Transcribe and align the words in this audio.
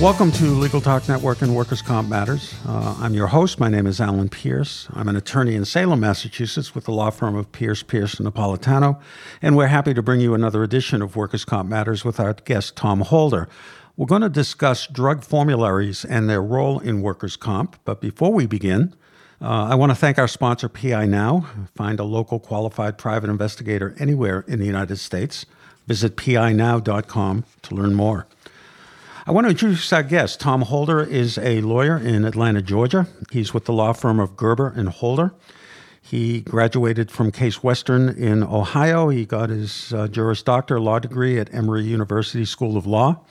Welcome 0.00 0.32
to 0.32 0.44
Legal 0.46 0.80
Talk 0.80 1.06
Network 1.10 1.42
and 1.42 1.54
Workers' 1.54 1.82
Comp 1.82 2.08
Matters. 2.08 2.54
Uh, 2.66 2.96
I'm 3.00 3.12
your 3.12 3.26
host. 3.26 3.60
My 3.60 3.68
name 3.68 3.86
is 3.86 4.00
Alan 4.00 4.30
Pierce. 4.30 4.88
I'm 4.94 5.08
an 5.08 5.16
attorney 5.16 5.54
in 5.54 5.66
Salem, 5.66 6.00
Massachusetts, 6.00 6.74
with 6.74 6.84
the 6.84 6.90
law 6.90 7.10
firm 7.10 7.36
of 7.36 7.52
Pierce, 7.52 7.82
Pierce, 7.82 8.14
and 8.14 8.26
Napolitano, 8.26 8.98
and 9.42 9.58
we're 9.58 9.66
happy 9.66 9.92
to 9.92 10.00
bring 10.00 10.22
you 10.22 10.32
another 10.32 10.62
edition 10.62 11.02
of 11.02 11.16
Workers' 11.16 11.44
Comp 11.44 11.68
Matters 11.68 12.02
with 12.02 12.18
our 12.18 12.32
guest 12.32 12.76
Tom 12.76 13.02
Holder. 13.02 13.46
We're 13.94 14.06
going 14.06 14.22
to 14.22 14.30
discuss 14.30 14.86
drug 14.86 15.22
formularies 15.22 16.06
and 16.06 16.30
their 16.30 16.42
role 16.42 16.78
in 16.78 17.02
workers' 17.02 17.36
comp, 17.36 17.76
but 17.84 18.00
before 18.00 18.32
we 18.32 18.46
begin, 18.46 18.94
uh, 19.42 19.68
I 19.70 19.74
want 19.74 19.90
to 19.90 19.96
thank 19.96 20.18
our 20.18 20.28
sponsor, 20.28 20.70
PI 20.70 21.04
Now. 21.04 21.44
Find 21.74 22.00
a 22.00 22.04
local 22.04 22.40
qualified 22.40 22.96
private 22.96 23.28
investigator 23.28 23.94
anywhere 23.98 24.46
in 24.48 24.60
the 24.60 24.66
United 24.66 24.96
States. 24.96 25.44
Visit 25.86 26.16
pinow.com 26.16 27.44
to 27.60 27.74
learn 27.74 27.94
more. 27.94 28.26
I 29.30 29.32
want 29.32 29.44
to 29.44 29.50
introduce 29.50 29.92
our 29.92 30.02
guest. 30.02 30.40
Tom 30.40 30.62
Holder 30.62 31.00
is 31.00 31.38
a 31.38 31.60
lawyer 31.60 31.96
in 31.96 32.24
Atlanta, 32.24 32.60
Georgia. 32.60 33.06
He's 33.30 33.54
with 33.54 33.64
the 33.64 33.72
law 33.72 33.92
firm 33.92 34.18
of 34.18 34.36
Gerber 34.36 34.72
and 34.74 34.88
Holder. 34.88 35.32
He 36.02 36.40
graduated 36.40 37.12
from 37.12 37.30
Case 37.30 37.62
Western 37.62 38.08
in 38.08 38.42
Ohio. 38.42 39.08
He 39.08 39.24
got 39.24 39.50
his 39.50 39.94
uh, 39.94 40.08
Juris 40.08 40.42
Doctor 40.42 40.80
law 40.80 40.98
degree 40.98 41.38
at 41.38 41.54
Emory 41.54 41.84
University 41.84 42.44
School 42.44 42.76
of 42.76 42.88
Law, 42.88 43.24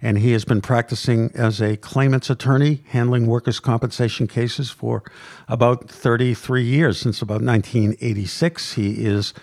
and 0.00 0.16
he 0.16 0.32
has 0.32 0.46
been 0.46 0.62
practicing 0.62 1.30
as 1.34 1.60
a 1.60 1.76
claimants 1.76 2.30
attorney, 2.30 2.80
handling 2.88 3.26
workers' 3.26 3.60
compensation 3.60 4.26
cases 4.26 4.70
for 4.70 5.02
about 5.48 5.86
33 5.90 6.64
years, 6.64 6.98
since 6.98 7.20
about 7.20 7.42
1986. 7.42 8.72
He 8.72 9.04
is 9.04 9.34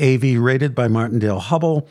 AV 0.00 0.38
rated 0.38 0.74
by 0.74 0.88
Martindale 0.88 1.42
Hubbell. 1.42 1.86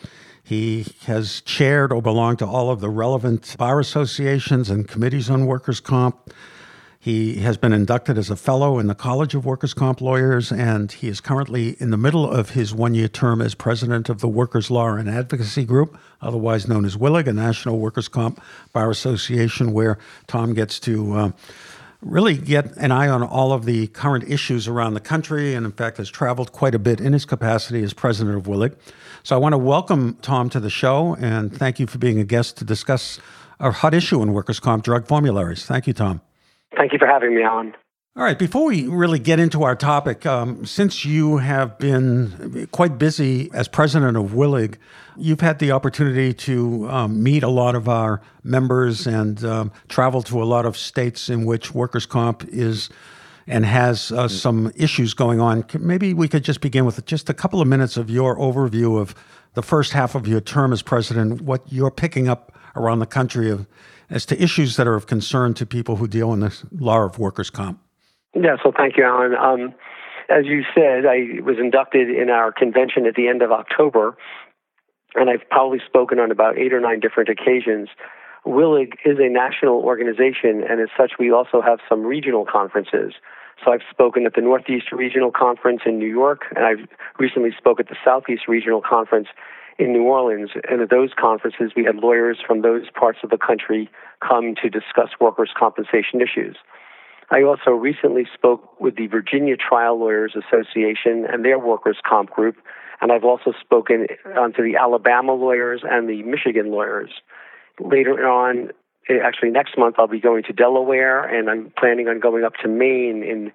He 0.48 0.86
has 1.08 1.42
chaired 1.42 1.92
or 1.92 2.02
belonged 2.02 2.40
to 2.40 2.46
all 2.46 2.72
of 2.72 2.80
the 2.80 2.90
relevant 2.90 3.58
bar 3.58 3.82
associations 3.82 4.70
and 4.70 4.88
committees 4.88 5.30
on 5.30 5.46
workers' 5.46 5.82
comp. 5.82 6.32
He 7.02 7.40
has 7.40 7.58
been 7.58 7.74
inducted 7.74 8.18
as 8.18 8.30
a 8.30 8.38
fellow 8.38 8.80
in 8.80 8.88
the 8.88 8.96
College 8.96 9.36
of 9.36 9.46
Workers' 9.46 9.74
Comp 9.74 10.00
Lawyers, 10.00 10.50
and 10.50 10.90
he 10.90 11.10
is 11.10 11.20
currently 11.20 11.76
in 11.82 11.92
the 11.92 11.98
middle 11.98 12.30
of 12.30 12.52
his 12.52 12.74
one 12.74 12.96
year 12.96 13.10
term 13.10 13.42
as 13.42 13.56
president 13.56 14.08
of 14.08 14.22
the 14.22 14.30
Workers' 14.30 14.72
Law 14.72 14.94
and 14.94 15.10
Advocacy 15.10 15.66
Group, 15.66 15.98
otherwise 16.22 16.66
known 16.66 16.86
as 16.86 16.96
WILG, 16.96 17.28
a 17.28 17.34
national 17.34 17.80
workers' 17.80 18.08
comp 18.08 18.42
bar 18.72 18.90
association 18.90 19.74
where 19.74 19.98
Tom 20.28 20.54
gets 20.54 20.80
to. 20.80 21.14
Uh, 21.14 21.32
really 22.02 22.38
get 22.38 22.76
an 22.78 22.92
eye 22.92 23.08
on 23.08 23.24
all 23.24 23.52
of 23.52 23.66
the 23.66 23.88
current 23.88 24.24
issues 24.30 24.68
around 24.68 24.94
the 24.94 25.00
country, 25.00 25.54
and 25.54 25.66
in 25.66 25.72
fact 25.72 25.98
has 25.98 26.10
traveled 26.10 26.52
quite 26.52 26.76
a 26.76 26.80
bit 26.80 27.00
in 27.00 27.14
his 27.14 27.26
capacity 27.26 27.84
as 27.84 27.94
president 27.94 28.38
of 28.38 28.48
WILG. 28.48 28.76
So 29.24 29.36
I 29.36 29.40
want 29.40 29.54
to 29.54 29.58
welcome 29.58 30.18
Tom 30.22 30.50
to 30.52 30.60
the 30.60 30.70
show 30.70 31.16
and 31.20 31.54
thank 31.54 31.80
you 31.80 31.88
for 31.88 31.98
being 31.98 32.20
a 32.20 32.24
guest 32.24 32.58
to 32.58 32.66
discuss 32.66 33.20
a 33.60 33.72
hot 33.72 33.94
issue 33.94 34.22
in 34.22 34.34
workers' 34.34 34.60
comp 34.60 34.84
drug 34.84 35.08
formularies. 35.08 35.66
Thank 35.66 35.88
you, 35.88 35.94
Tom. 35.94 36.22
Thank 36.76 36.94
you 36.94 37.00
for 37.00 37.08
having 37.08 37.36
me 37.36 37.44
on. 37.44 37.74
All 38.18 38.24
right, 38.24 38.40
before 38.40 38.66
we 38.66 38.88
really 38.88 39.20
get 39.20 39.40
into 39.40 39.62
our 39.62 39.76
topic, 39.76 40.26
um, 40.26 40.66
since 40.66 41.06
you 41.06 41.38
have 41.38 41.78
been 41.78 42.68
quite 42.72 42.98
busy 42.98 43.52
as 43.54 43.68
president 43.68 44.18
of 44.18 44.34
WILG, 44.34 44.80
you've 45.18 45.42
had 45.42 45.60
the 45.60 45.72
opportunity 45.72 46.34
to 46.34 46.90
um, 46.90 47.22
meet 47.22 47.44
a 47.44 47.48
lot 47.48 47.76
of 47.76 47.88
our 47.88 48.20
members 48.44 49.06
and 49.06 49.46
um, 49.46 49.72
travel 49.88 50.24
to 50.24 50.42
a 50.42 50.46
lot 50.46 50.66
of 50.66 50.76
states 50.76 51.30
in 51.30 51.46
which 51.46 51.76
workers' 51.76 52.08
comp 52.08 52.44
is 52.46 52.90
and 53.46 53.68
has 53.68 54.12
uh, 54.12 54.28
some 54.28 54.72
issues 54.76 55.14
going 55.14 55.40
on. 55.40 55.64
Maybe 55.78 56.16
we 56.16 56.28
could 56.28 56.44
just 56.44 56.60
begin 56.60 56.86
with 56.86 57.06
just 57.06 57.30
a 57.30 57.36
couple 57.36 57.62
of 57.62 57.68
minutes 57.68 57.98
of 57.98 58.10
your 58.10 58.36
overview 58.38 59.00
of 59.00 59.14
the 59.54 59.62
first 59.62 59.94
half 59.94 60.16
of 60.16 60.28
your 60.28 60.42
term 60.42 60.74
as 60.74 60.82
president, 60.82 61.42
what 61.42 61.72
you're 61.72 61.92
picking 61.92 62.28
up 62.28 62.58
around 62.76 62.98
the 62.98 63.06
country 63.06 63.52
of, 63.52 63.68
as 64.10 64.26
to 64.26 64.42
issues 64.42 64.76
that 64.76 64.88
are 64.88 64.96
of 64.96 65.06
concern 65.06 65.54
to 65.54 65.68
people 65.68 65.98
who 65.98 66.08
deal 66.08 66.34
in 66.34 66.40
the 66.40 66.68
law 66.72 67.04
of 67.04 67.20
workers' 67.20 67.52
comp. 67.52 67.80
Yeah, 68.34 68.58
so 68.64 68.72
thank 68.76 68.98
you, 68.98 69.04
Alan. 69.04 69.36
Um, 69.36 69.74
as 70.30 70.46
you 70.46 70.64
said, 70.76 71.06
I 71.06 71.42
was 71.42 71.58
inducted 71.60 72.10
in 72.10 72.30
our 72.30 72.52
convention 72.52 73.06
at 73.06 73.16
the 73.16 73.28
end 73.28 73.42
of 73.42 73.52
October, 73.52 74.18
and 75.16 75.30
I've 75.30 75.48
probably 75.50 75.80
spoken 75.86 76.20
on 76.20 76.32
about 76.32 76.58
eight 76.58 76.74
or 76.74 76.82
nine 76.82 77.00
different 77.00 77.30
occasions. 77.30 77.90
WILG 78.46 78.94
is 79.06 79.18
a 79.20 79.30
national 79.30 79.76
organization, 79.82 80.64
and 80.68 80.82
as 80.82 80.90
such, 80.98 81.14
we 81.20 81.32
also 81.32 81.62
have 81.62 81.80
some 81.88 82.04
regional 82.04 82.46
conferences. 82.46 83.14
So 83.64 83.72
I've 83.72 83.82
spoken 83.90 84.26
at 84.26 84.36
the 84.36 84.42
Northeast 84.42 84.92
Regional 84.92 85.32
Conference 85.32 85.82
in 85.86 85.98
New 85.98 86.10
York, 86.10 86.42
and 86.56 86.66
I've 86.66 86.88
recently 87.20 87.52
spoke 87.58 87.80
at 87.80 87.88
the 87.88 87.96
Southeast 88.06 88.48
Regional 88.48 88.82
Conference 88.82 89.28
in 89.80 89.92
New 89.92 90.04
Orleans. 90.04 90.52
And 90.70 90.82
at 90.82 90.90
those 90.90 91.10
conferences, 91.20 91.72
we 91.76 91.84
had 91.84 91.96
lawyers 91.96 92.38
from 92.46 92.62
those 92.62 92.86
parts 92.94 93.20
of 93.24 93.30
the 93.30 93.38
country 93.38 93.90
come 94.28 94.56
to 94.62 94.70
discuss 94.70 95.10
workers' 95.20 95.52
compensation 95.58 96.22
issues. 96.22 96.58
I 97.30 97.44
also 97.44 97.72
recently 97.72 98.26
spoke 98.34 98.80
with 98.80 98.96
the 98.96 99.08
Virginia 99.08 99.56
Trial 99.58 100.00
Lawyers 100.00 100.36
Association 100.36 101.26
and 101.30 101.44
their 101.44 101.60
workers' 101.60 101.98
comp 102.08 102.30
group, 102.30 102.56
and 103.02 103.12
I've 103.12 103.26
also 103.26 103.54
spoken 103.60 104.08
to 104.24 104.62
the 104.62 104.78
Alabama 104.80 105.34
lawyers 105.34 105.82
and 105.84 106.08
the 106.08 106.24
Michigan 106.24 106.72
lawyers. 106.72 107.10
Later 107.80 108.28
on, 108.28 108.72
eh, 109.10 109.20
actually 109.22 109.52
next 109.52 109.78
month, 109.78 109.96
I'll 110.00 110.08
be 110.08 110.22
going 110.22 110.44
to 110.44 110.54
Delaware, 110.54 111.24
and 111.24 111.50
I'm 111.50 111.72
planning 111.78 112.08
on 112.08 112.20
going 112.20 112.46
up 112.46 112.54
to 112.64 112.70
Maine 112.70 113.24
in 113.24 113.52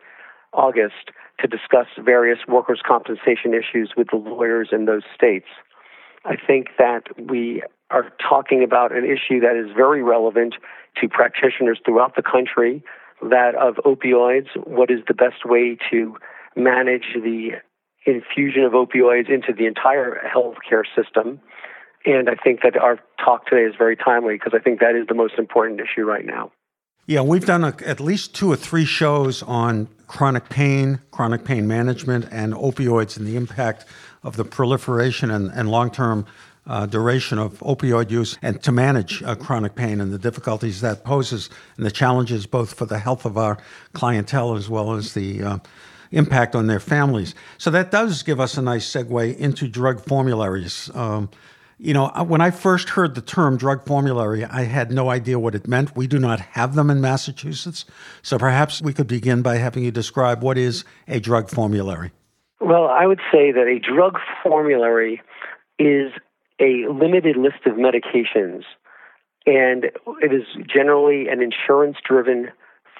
August 0.53 1.11
to 1.41 1.49
discuss 1.49 1.87
various 1.99 2.41
workers' 2.47 2.83
compensation 2.87 3.55
issues 3.55 3.95
with 3.97 4.09
the 4.11 4.17
lawyers 4.17 4.69
in 4.71 4.85
those 4.85 5.03
states. 5.15 5.49
I 6.27 6.37
think 6.37 6.69
that 6.79 7.05
we 7.19 7.63
are 7.91 8.13
talking 8.27 8.63
about 8.63 8.93
an 8.93 9.05
issue 9.05 9.41
that 9.41 9.57
is 9.57 9.75
very 9.75 10.03
relevant 10.03 10.55
to 11.01 11.09
practitioners 11.09 11.81
throughout 11.85 12.17
the 12.17 12.23
country 12.23 12.85
that 13.31 13.55
of 13.55 13.77
opioids, 13.85 14.49
what 14.67 14.91
is 14.91 15.01
the 15.09 15.15
best 15.15 15.45
way 15.45 15.77
to 15.91 16.17
manage 16.57 17.15
the 17.15 17.53
infusion 18.05 18.65
of 18.65 18.73
opioids 18.73 19.31
into 19.31 19.53
the 19.53 19.67
entire 19.67 20.21
healthcare 20.35 20.85
system. 20.97 21.41
And 22.05 22.29
I 22.29 22.35
think 22.35 22.63
that 22.63 22.77
our 22.77 22.99
talk 23.25 23.47
today 23.47 23.63
is 23.63 23.75
very 23.79 23.97
timely 23.97 24.35
because 24.35 24.53
I 24.55 24.59
think 24.59 24.81
that 24.81 24.97
is 24.97 25.07
the 25.07 25.15
most 25.15 25.35
important 25.39 25.81
issue 25.81 26.03
right 26.03 26.27
now. 26.27 26.51
Yeah, 27.07 27.23
we've 27.23 27.45
done 27.45 27.65
a, 27.65 27.75
at 27.85 28.01
least 28.01 28.35
two 28.35 28.51
or 28.51 28.57
three 28.57 28.85
shows 28.85 29.43
on 29.43 29.89
chronic 30.07 30.49
pain, 30.49 31.01
chronic 31.11 31.45
pain 31.45 31.67
management, 31.67 32.29
and 32.31 32.55
opioids 32.55 33.17
and 33.17 33.27
the 33.27 33.37
impact 33.37 33.85
of 34.23 34.37
the 34.37 34.45
proliferation 34.45 35.31
and, 35.31 35.51
and 35.53 35.69
long 35.69 35.91
term 35.91 36.27
uh, 36.67 36.87
duration 36.87 37.39
of 37.39 37.59
opioid 37.61 38.11
use 38.11 38.39
and 38.43 38.63
to 38.63 38.73
manage 38.73 39.23
uh, 39.23 39.35
chronic 39.35 39.75
pain 39.75 40.01
and 40.01 40.13
the 40.13 40.19
difficulties 40.19 40.81
that 40.81 41.05
poses 41.05 41.51
and 41.77 41.85
the 41.85 41.91
challenges 41.91 42.47
both 42.47 42.75
for 42.75 42.87
the 42.87 42.99
health 42.99 43.25
of 43.25 43.37
our 43.37 43.59
clientele 43.93 44.55
as 44.55 44.69
well 44.69 44.93
as 44.93 45.15
the 45.15 45.43
uh, 45.43 45.59
impact 46.13 46.55
on 46.55 46.67
their 46.67 46.81
families. 46.81 47.35
So 47.59 47.71
that 47.71 47.91
does 47.91 48.23
give 48.23 48.39
us 48.39 48.57
a 48.57 48.63
nice 48.63 48.89
segue 48.89 49.37
into 49.37 49.67
drug 49.67 50.05
formularies. 50.05 50.91
Um, 50.95 51.31
you 51.79 51.95
know, 51.95 52.13
when 52.29 52.41
I 52.41 52.53
first 52.53 52.91
heard 52.91 53.17
the 53.17 53.21
term 53.21 53.57
drug 53.57 53.85
formulary, 53.85 54.45
I 54.45 54.63
had 54.63 54.93
no 54.93 55.11
idea 55.11 55.41
what 55.41 55.57
it 55.57 55.67
meant. 55.67 55.97
We 55.97 56.07
do 56.07 56.21
not 56.21 56.39
have 56.39 56.77
them 56.77 56.91
in 56.91 57.01
Massachusetts. 57.01 57.87
So 58.23 58.39
perhaps 58.39 58.81
we 58.81 58.93
could 58.93 59.09
begin 59.09 59.43
by 59.43 59.57
having 59.57 59.83
you 59.83 59.91
describe 59.91 60.45
what 60.45 60.57
is 60.57 60.85
a 61.09 61.19
drug 61.19 61.51
formulary. 61.51 62.13
Well, 62.61 62.87
I 62.87 63.07
would 63.07 63.21
say 63.33 63.51
that 63.51 63.67
a 63.67 63.81
drug 63.81 64.17
formulary 64.45 65.21
is 65.81 66.13
a 66.63 66.87
limited 66.91 67.37
list 67.37 67.67
of 67.67 67.75
medications, 67.75 68.63
and 69.45 69.87
it 70.23 70.33
is 70.33 70.45
generally 70.73 71.27
an 71.29 71.43
insurance 71.43 71.97
driven 72.07 72.51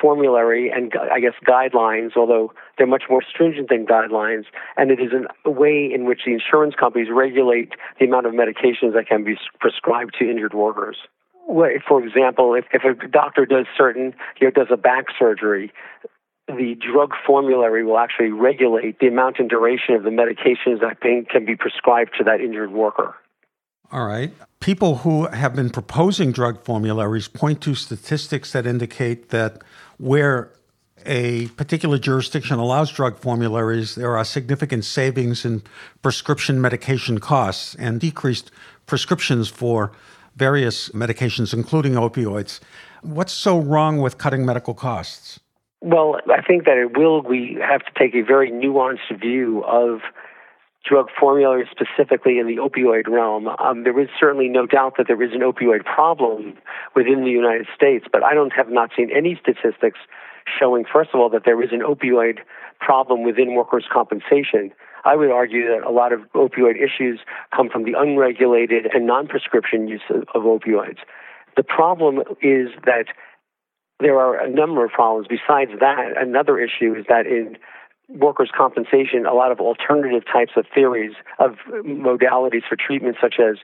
formulary 0.01 0.69
and 0.69 0.93
I 1.13 1.21
guess 1.21 1.35
guidelines, 1.47 2.17
although 2.17 2.53
they're 2.77 2.89
much 2.89 3.05
more 3.09 3.23
stringent 3.23 3.69
than 3.69 3.87
guidelines, 3.87 4.45
and 4.77 4.91
it 4.91 4.99
is 4.99 5.13
a 5.45 5.51
way 5.51 5.89
in 5.95 6.05
which 6.07 6.23
the 6.27 6.33
insurance 6.33 6.75
companies 6.75 7.09
regulate 7.13 7.75
the 8.01 8.07
amount 8.07 8.27
of 8.27 8.33
medications 8.33 8.95
that 8.95 9.07
can 9.09 9.23
be 9.23 9.37
prescribed 9.61 10.17
to 10.19 10.29
injured 10.29 10.55
workers. 10.55 10.97
For 11.47 12.05
example, 12.05 12.55
if, 12.55 12.65
if 12.73 12.83
a 12.85 13.09
doctor 13.09 13.47
does 13.47 13.67
certain, 13.77 14.15
you 14.41 14.47
know, 14.47 14.51
does 14.51 14.69
a 14.73 14.77
back 14.77 15.07
surgery, 15.17 15.73
the 16.49 16.75
drug 16.81 17.13
formulary 17.25 17.85
will 17.85 17.99
actually 17.99 18.31
regulate 18.31 18.99
the 18.99 19.07
amount 19.07 19.37
and 19.39 19.49
duration 19.49 19.95
of 19.95 20.03
the 20.03 20.11
medications 20.11 20.81
that 20.81 21.01
can 21.01 21.45
be 21.45 21.55
prescribed 21.55 22.13
to 22.19 22.25
that 22.25 22.41
injured 22.41 22.73
worker. 22.73 23.15
All 23.93 24.07
right. 24.07 24.33
people 24.61 24.99
who 24.99 25.27
have 25.27 25.55
been 25.55 25.69
proposing 25.69 26.33
drug 26.33 26.63
formularies 26.65 27.29
point 27.29 27.61
to 27.63 27.75
statistics 27.75 28.53
that 28.53 28.65
indicate 28.65 29.29
that 29.29 29.61
where 29.99 30.51
a 31.05 31.49
particular 31.49 31.99
jurisdiction 31.99 32.59
allows 32.59 32.91
drug 32.91 33.19
formularies, 33.19 33.97
there 33.97 34.17
are 34.17 34.25
significant 34.25 34.85
savings 34.85 35.45
in 35.45 35.63
prescription 36.01 36.61
medication 36.61 37.19
costs 37.19 37.75
and 37.75 38.01
decreased 38.01 38.51
prescriptions 38.87 39.49
for 39.49 39.93
various 40.37 40.89
medications, 40.91 41.53
including 41.53 41.95
opioids. 41.95 42.61
What's 43.03 43.33
so 43.33 43.59
wrong 43.59 43.99
with 43.99 44.17
cutting 44.17 44.47
medical 44.47 44.75
costs? 44.75 45.41
Well, 45.81 46.21
I 46.31 46.41
think 46.41 46.65
that 46.65 46.79
it 46.79 46.97
will. 46.97 47.23
We 47.23 47.59
have 47.61 47.81
to 47.81 47.91
take 47.99 48.15
a 48.15 48.23
very 48.23 48.51
nuanced 48.51 49.21
view 49.21 49.65
of 49.65 50.01
drug 50.85 51.09
formularies 51.19 51.69
specifically 51.71 52.39
in 52.39 52.47
the 52.47 52.57
opioid 52.57 53.09
realm. 53.09 53.49
Um, 53.59 53.85
there 53.85 53.99
is 54.01 54.09
certainly 54.19 54.49
no 54.49 54.67
doubt 54.67 54.95
that 54.99 55.07
there 55.07 55.23
is 55.23 55.33
an 55.33 55.41
opioid 55.41 55.85
problem 55.85 56.59
within 56.97 57.23
the 57.25 57.31
United 57.31 57.67
States, 57.75 58.07
but 58.13 58.25
I 58.25 58.35
don't 58.35 58.53
have 58.53 58.69
not 58.69 58.91
seen 58.97 59.11
any 59.15 59.39
statistics 59.41 59.99
showing, 60.59 60.85
first 60.85 61.11
of 61.15 61.21
all, 61.21 61.31
that 61.31 61.43
there 61.45 61.63
is 61.63 61.71
an 61.73 61.81
opioid 61.81 62.39
problem 62.81 63.23
within 63.23 63.55
workers' 63.55 63.87
compensation. 63.93 64.73
I 65.05 65.17
would 65.17 65.31
argue 65.31 65.69
that 65.69 65.87
a 65.87 65.91
lot 65.91 66.13
of 66.13 66.21
opioid 66.35 66.77
issues 66.77 67.21
come 67.55 67.69
from 67.69 67.85
the 67.85 67.95
unregulated 67.97 68.87
and 68.93 69.07
non 69.07 69.29
prescription 69.29 69.89
use 69.89 70.03
of, 70.11 70.25
of 70.35 70.43
opioids. 70.43 70.99
The 71.57 71.63
problem 71.63 72.19
is 72.41 72.69
that 72.85 73.07
there 74.01 74.19
are 74.19 74.41
a 74.41 74.51
number 74.51 74.85
of 74.85 74.91
problems. 74.91 75.29
Besides 75.29 75.73
that, 75.81 76.15
another 76.17 76.59
issue 76.59 76.95
is 76.95 77.05
that 77.09 77.27
in 77.27 77.57
workers' 78.15 78.51
compensation, 78.57 79.27
a 79.27 79.35
lot 79.35 79.53
of 79.53 79.61
alternative 79.61 80.23
types 80.31 80.53
of 80.57 80.67
theories 80.75 81.13
of 81.39 81.57
modalities 81.85 82.63
for 82.69 82.77
treatment, 82.77 83.17
such 83.21 83.37
as 83.39 83.57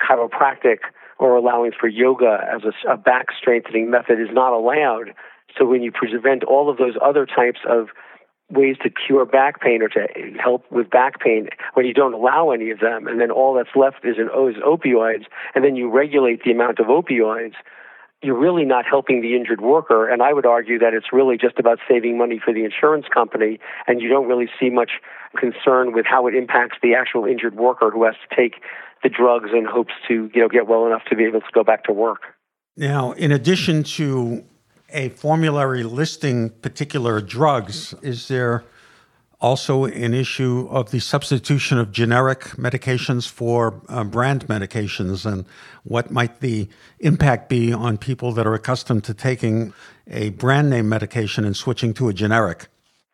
chiropractic 0.00 0.78
or 1.18 1.36
allowing 1.36 1.72
for 1.78 1.86
yoga 1.86 2.38
as 2.52 2.62
a, 2.64 2.92
a 2.92 2.96
back 2.96 3.26
strengthening 3.38 3.90
method, 3.90 4.20
is 4.20 4.32
not 4.32 4.52
allowed. 4.52 5.12
So 5.58 5.66
when 5.66 5.82
you 5.82 5.92
prevent 5.92 6.44
all 6.44 6.70
of 6.70 6.78
those 6.78 6.94
other 7.02 7.26
types 7.26 7.60
of 7.68 7.88
ways 8.50 8.76
to 8.82 8.90
cure 8.90 9.24
back 9.24 9.60
pain 9.60 9.82
or 9.82 9.88
to 9.88 10.06
help 10.42 10.64
with 10.72 10.90
back 10.90 11.20
pain 11.20 11.48
when 11.74 11.86
you 11.86 11.94
don't 11.94 12.14
allow 12.14 12.50
any 12.50 12.70
of 12.70 12.80
them, 12.80 13.06
and 13.06 13.20
then 13.20 13.30
all 13.30 13.54
that's 13.54 13.76
left 13.76 14.04
is, 14.04 14.16
an, 14.18 14.26
is 14.48 14.56
opioids, 14.62 15.24
and 15.54 15.64
then 15.64 15.76
you 15.76 15.90
regulate 15.90 16.42
the 16.44 16.50
amount 16.50 16.78
of 16.78 16.86
opioids, 16.86 17.54
you're 18.22 18.38
really 18.38 18.64
not 18.64 18.84
helping 18.86 19.22
the 19.22 19.34
injured 19.34 19.60
worker. 19.60 20.08
And 20.08 20.22
I 20.22 20.32
would 20.32 20.46
argue 20.46 20.78
that 20.78 20.92
it's 20.92 21.12
really 21.12 21.38
just 21.38 21.58
about 21.58 21.78
saving 21.88 22.18
money 22.18 22.40
for 22.42 22.52
the 22.52 22.64
insurance 22.64 23.06
company, 23.12 23.58
and 23.86 24.00
you 24.00 24.08
don't 24.08 24.28
really 24.28 24.48
see 24.58 24.70
much 24.70 24.90
concern 25.38 25.92
with 25.92 26.06
how 26.06 26.26
it 26.26 26.34
impacts 26.34 26.78
the 26.82 26.94
actual 26.94 27.24
injured 27.24 27.56
worker 27.56 27.90
who 27.90 28.04
has 28.04 28.14
to 28.28 28.36
take 28.36 28.62
the 29.02 29.08
drugs 29.08 29.50
and 29.52 29.66
hopes 29.66 29.94
to 30.08 30.30
you 30.34 30.42
know 30.42 30.48
get 30.48 30.66
well 30.66 30.86
enough 30.86 31.02
to 31.08 31.16
be 31.16 31.24
able 31.24 31.40
to 31.40 31.46
go 31.52 31.64
back 31.64 31.84
to 31.84 31.92
work. 31.92 32.22
Now, 32.76 33.12
in 33.12 33.32
addition 33.32 33.82
to 33.84 34.44
a 34.90 35.08
formulary 35.10 35.82
listing 35.82 36.50
particular 36.50 37.20
drugs, 37.20 37.94
is 38.02 38.28
there 38.28 38.64
also 39.40 39.84
an 39.84 40.12
issue 40.12 40.68
of 40.70 40.90
the 40.90 41.00
substitution 41.00 41.78
of 41.78 41.90
generic 41.90 42.40
medications 42.56 43.28
for 43.28 43.80
uh, 43.88 44.04
brand 44.04 44.46
medications 44.48 45.24
and 45.24 45.44
what 45.84 46.10
might 46.10 46.40
the 46.40 46.68
impact 46.98 47.48
be 47.48 47.72
on 47.72 47.96
people 47.96 48.32
that 48.32 48.46
are 48.46 48.54
accustomed 48.54 49.02
to 49.04 49.14
taking 49.14 49.72
a 50.08 50.30
brand 50.30 50.68
name 50.68 50.88
medication 50.88 51.44
and 51.44 51.56
switching 51.56 51.94
to 51.94 52.08
a 52.08 52.12
generic? 52.12 52.66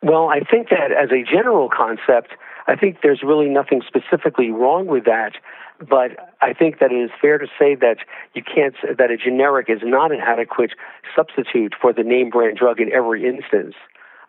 Well, 0.02 0.28
I 0.28 0.40
think 0.40 0.68
that 0.70 0.90
as 0.90 1.10
a 1.10 1.22
general 1.22 1.68
concept, 1.68 2.32
I 2.66 2.74
think 2.74 2.98
there's 3.02 3.22
really 3.22 3.48
nothing 3.48 3.82
specifically 3.86 4.50
wrong 4.50 4.86
with 4.86 5.04
that. 5.04 5.34
But 5.78 6.32
I 6.40 6.54
think 6.54 6.78
that 6.80 6.90
it 6.90 6.96
is 6.96 7.10
fair 7.20 7.38
to 7.38 7.46
say 7.58 7.74
that 7.76 7.98
you 8.34 8.42
can't 8.42 8.74
that 8.96 9.10
a 9.10 9.16
generic 9.16 9.68
is 9.68 9.80
not 9.82 10.10
an 10.10 10.20
adequate 10.20 10.72
substitute 11.14 11.74
for 11.80 11.92
the 11.92 12.02
name 12.02 12.30
brand 12.30 12.56
drug 12.56 12.80
in 12.80 12.90
every 12.92 13.26
instance. 13.26 13.74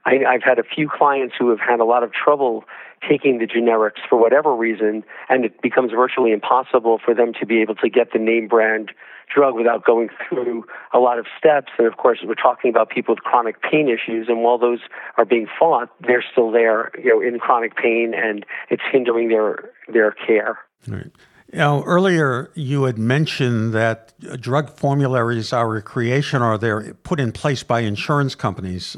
I, 0.08 0.24
I've 0.26 0.44
had 0.44 0.58
a 0.58 0.64
few 0.64 0.90
clients 0.90 1.36
who 1.38 1.50
have 1.50 1.60
had 1.60 1.82
a 1.82 1.86
lot 1.86 2.02
of 2.02 2.14
trouble 2.14 2.64
taking 3.08 3.40
the 3.40 3.46
generics 3.46 4.00
for 4.10 4.18
whatever 4.18 4.56
reason, 4.56 5.04
and 5.28 5.44
it 5.44 5.62
becomes 5.62 5.92
virtually 5.92 6.32
impossible 6.32 7.00
for 7.04 7.14
them 7.14 7.34
to 7.40 7.46
be 7.46 7.62
able 7.62 7.76
to 7.76 7.90
get 7.90 8.14
the 8.14 8.20
name 8.20 8.48
brand 8.48 8.92
drug 9.34 9.56
without 9.56 9.84
going 9.84 10.10
through 10.30 10.64
a 10.94 11.00
lot 11.00 11.20
of 11.20 11.26
steps. 11.38 11.74
And 11.78 11.86
of 11.86 11.98
course, 11.98 12.20
we're 12.24 12.36
talking 12.36 12.70
about 12.70 12.90
people 12.90 13.16
with 13.16 13.24
chronic 13.24 13.62
pain 13.62 13.90
issues, 13.90 14.28
and 14.30 14.44
while 14.44 14.58
those 14.58 14.80
are 15.18 15.26
being 15.26 15.48
fought, 15.60 15.90
they're 16.00 16.24
still 16.32 16.52
there, 16.52 16.90
you 16.98 17.10
know, 17.10 17.22
in 17.22 17.38
chronic 17.38 17.76
pain, 17.76 18.14
and 18.16 18.46
it's 18.70 18.84
hindering 18.90 19.28
their 19.28 19.72
their 19.92 20.12
care. 20.12 20.58
Right. 20.88 21.12
Now, 21.52 21.84
earlier 21.84 22.52
you 22.56 22.84
had 22.84 22.98
mentioned 22.98 23.74
that 23.74 24.14
drug 24.40 24.70
formularies 24.78 25.54
are 25.54 25.76
a 25.76 25.82
creation 25.82 26.42
or 26.42 26.58
they're 26.58 26.94
put 26.94 27.20
in 27.20 27.32
place 27.32 27.64
by 27.64 27.82
insurance 27.82 28.36
companies. 28.36 28.98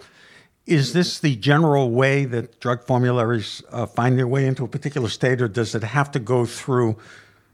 Is 0.69 0.94
this 0.94 1.19
the 1.19 1.36
general 1.36 1.89
way 1.89 2.25
that 2.25 2.60
drug 2.60 2.86
formularies 2.86 3.63
uh, 3.71 3.88
find 3.88 4.19
their 4.19 4.27
way 4.27 4.45
into 4.45 4.63
a 4.63 4.68
particular 4.68 5.10
state, 5.10 5.42
or 5.42 5.48
does 5.48 5.74
it 5.74 5.81
have 5.81 6.12
to 6.12 6.19
go 6.19 6.45
through 6.45 6.95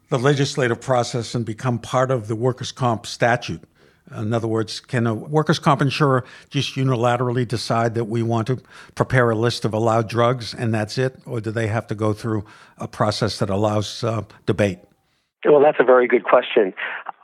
the 0.10 0.20
legislative 0.20 0.82
process 0.82 1.34
and 1.34 1.46
become 1.46 1.80
part 1.80 2.12
of 2.12 2.28
the 2.28 2.36
workers' 2.36 2.74
comp 2.74 3.06
statute? 3.06 3.64
In 4.14 4.34
other 4.34 4.50
words, 4.50 4.82
can 4.82 5.08
a 5.08 5.16
workers' 5.16 5.60
comp 5.60 5.82
insurer 5.82 6.26
just 6.50 6.76
unilaterally 6.76 7.48
decide 7.48 7.96
that 7.96 8.04
we 8.04 8.22
want 8.22 8.48
to 8.48 8.62
prepare 8.96 9.30
a 9.30 9.36
list 9.36 9.64
of 9.64 9.74
allowed 9.74 10.10
drugs 10.10 10.54
and 10.54 10.74
that's 10.74 10.98
it? 10.98 11.18
Or 11.26 11.40
do 11.40 11.52
they 11.52 11.68
have 11.68 11.88
to 11.88 11.96
go 11.96 12.12
through 12.12 12.44
a 12.80 12.88
process 12.90 13.40
that 13.40 13.50
allows 13.50 14.04
uh, 14.04 14.24
debate? 14.46 14.80
Well, 15.46 15.62
that's 15.62 15.78
a 15.80 15.86
very 15.86 16.08
good 16.08 16.26
question. 16.26 16.74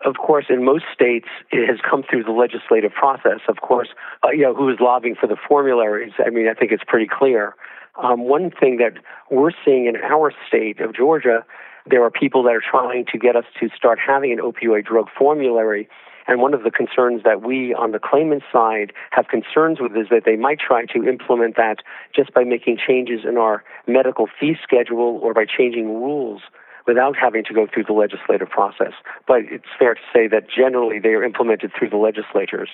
Of 0.05 0.15
course, 0.17 0.45
in 0.49 0.63
most 0.63 0.85
states, 0.93 1.27
it 1.51 1.67
has 1.67 1.79
come 1.87 2.03
through 2.09 2.23
the 2.23 2.31
legislative 2.31 2.91
process. 2.91 3.39
Of 3.47 3.61
course, 3.61 3.89
uh, 4.23 4.31
you 4.31 4.41
know, 4.41 4.55
who 4.55 4.69
is 4.69 4.77
lobbying 4.79 5.15
for 5.15 5.27
the 5.27 5.37
formularies? 5.47 6.13
I 6.25 6.29
mean, 6.29 6.47
I 6.47 6.53
think 6.53 6.71
it's 6.71 6.83
pretty 6.85 7.07
clear. 7.07 7.55
Um, 8.01 8.21
one 8.21 8.51
thing 8.51 8.77
that 8.77 8.93
we're 9.29 9.51
seeing 9.63 9.85
in 9.85 9.97
our 9.97 10.33
state 10.47 10.79
of 10.79 10.95
Georgia, 10.95 11.45
there 11.85 12.03
are 12.03 12.09
people 12.09 12.43
that 12.43 12.55
are 12.55 12.63
trying 12.67 13.05
to 13.11 13.17
get 13.17 13.35
us 13.35 13.45
to 13.59 13.69
start 13.75 13.99
having 13.99 14.31
an 14.31 14.39
opioid 14.39 14.85
drug 14.85 15.07
formulary 15.17 15.87
and 16.27 16.39
one 16.39 16.53
of 16.53 16.63
the 16.63 16.71
concerns 16.71 17.23
that 17.23 17.41
we 17.41 17.73
on 17.73 17.91
the 17.91 17.99
claimant 17.99 18.43
side 18.51 18.93
have 19.11 19.27
concerns 19.27 19.79
with 19.79 19.91
is 19.97 20.07
that 20.09 20.23
they 20.25 20.35
might 20.35 20.59
try 20.59 20.85
to 20.85 21.03
implement 21.03 21.55
that 21.57 21.77
just 22.15 22.33
by 22.33 22.43
making 22.43 22.77
changes 22.77 23.21
in 23.27 23.37
our 23.37 23.63
medical 23.87 24.27
fee 24.39 24.55
schedule 24.61 25.19
or 25.21 25.33
by 25.33 25.45
changing 25.45 25.87
rules 25.87 26.41
without 26.87 27.15
having 27.15 27.43
to 27.45 27.53
go 27.53 27.67
through 27.71 27.85
the 27.85 27.93
legislative 27.93 28.49
process. 28.49 28.93
But 29.27 29.41
it's 29.49 29.65
fair 29.77 29.95
to 29.95 30.01
say 30.13 30.27
that 30.27 30.43
generally 30.49 30.99
they 30.99 31.09
are 31.09 31.23
implemented 31.23 31.71
through 31.77 31.89
the 31.89 31.97
legislatures. 31.97 32.69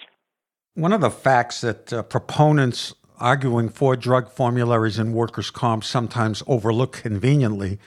One 0.75 0.93
of 0.93 1.01
the 1.01 1.09
facts 1.09 1.61
that 1.61 1.91
uh, 1.91 2.03
proponents 2.03 2.93
arguing 3.19 3.69
for 3.69 3.95
drug 3.95 4.29
formularies 4.29 4.99
and 4.99 5.13
workers' 5.13 5.49
comp 5.49 5.83
sometimes 5.83 6.43
overlook 6.45 6.93
conveniently 6.93 7.79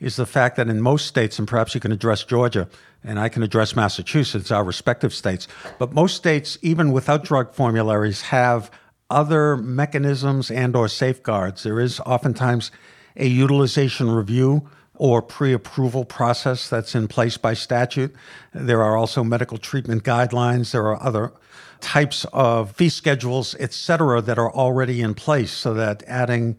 is 0.00 0.16
the 0.16 0.26
fact 0.26 0.56
that 0.56 0.68
in 0.68 0.80
most 0.80 1.06
states, 1.06 1.38
and 1.38 1.46
perhaps 1.46 1.74
you 1.74 1.80
can 1.80 1.92
address 1.92 2.24
Georgia 2.24 2.68
and 3.04 3.20
I 3.20 3.28
can 3.28 3.42
address 3.42 3.76
Massachusetts, 3.76 4.50
our 4.50 4.64
respective 4.64 5.14
states, 5.14 5.46
but 5.78 5.92
most 5.92 6.16
states, 6.16 6.58
even 6.62 6.92
without 6.92 7.24
drug 7.24 7.54
formularies, 7.54 8.22
have 8.22 8.70
other 9.10 9.56
mechanisms 9.56 10.50
and 10.50 10.74
or 10.74 10.88
safeguards. 10.88 11.62
There 11.62 11.78
is 11.78 12.00
oftentimes 12.00 12.72
a 13.16 13.26
utilization 13.26 14.10
review 14.10 14.68
or 14.96 15.22
pre-approval 15.22 16.04
process 16.04 16.68
that's 16.68 16.94
in 16.94 17.08
place 17.08 17.36
by 17.36 17.54
statute. 17.54 18.14
There 18.52 18.82
are 18.82 18.96
also 18.96 19.24
medical 19.24 19.58
treatment 19.58 20.04
guidelines. 20.04 20.72
There 20.72 20.86
are 20.86 21.02
other 21.02 21.32
types 21.80 22.26
of 22.32 22.72
fee 22.72 22.88
schedules, 22.88 23.56
et 23.58 23.72
cetera, 23.72 24.20
that 24.20 24.38
are 24.38 24.52
already 24.52 25.00
in 25.00 25.14
place 25.14 25.50
so 25.50 25.74
that 25.74 26.02
adding 26.06 26.56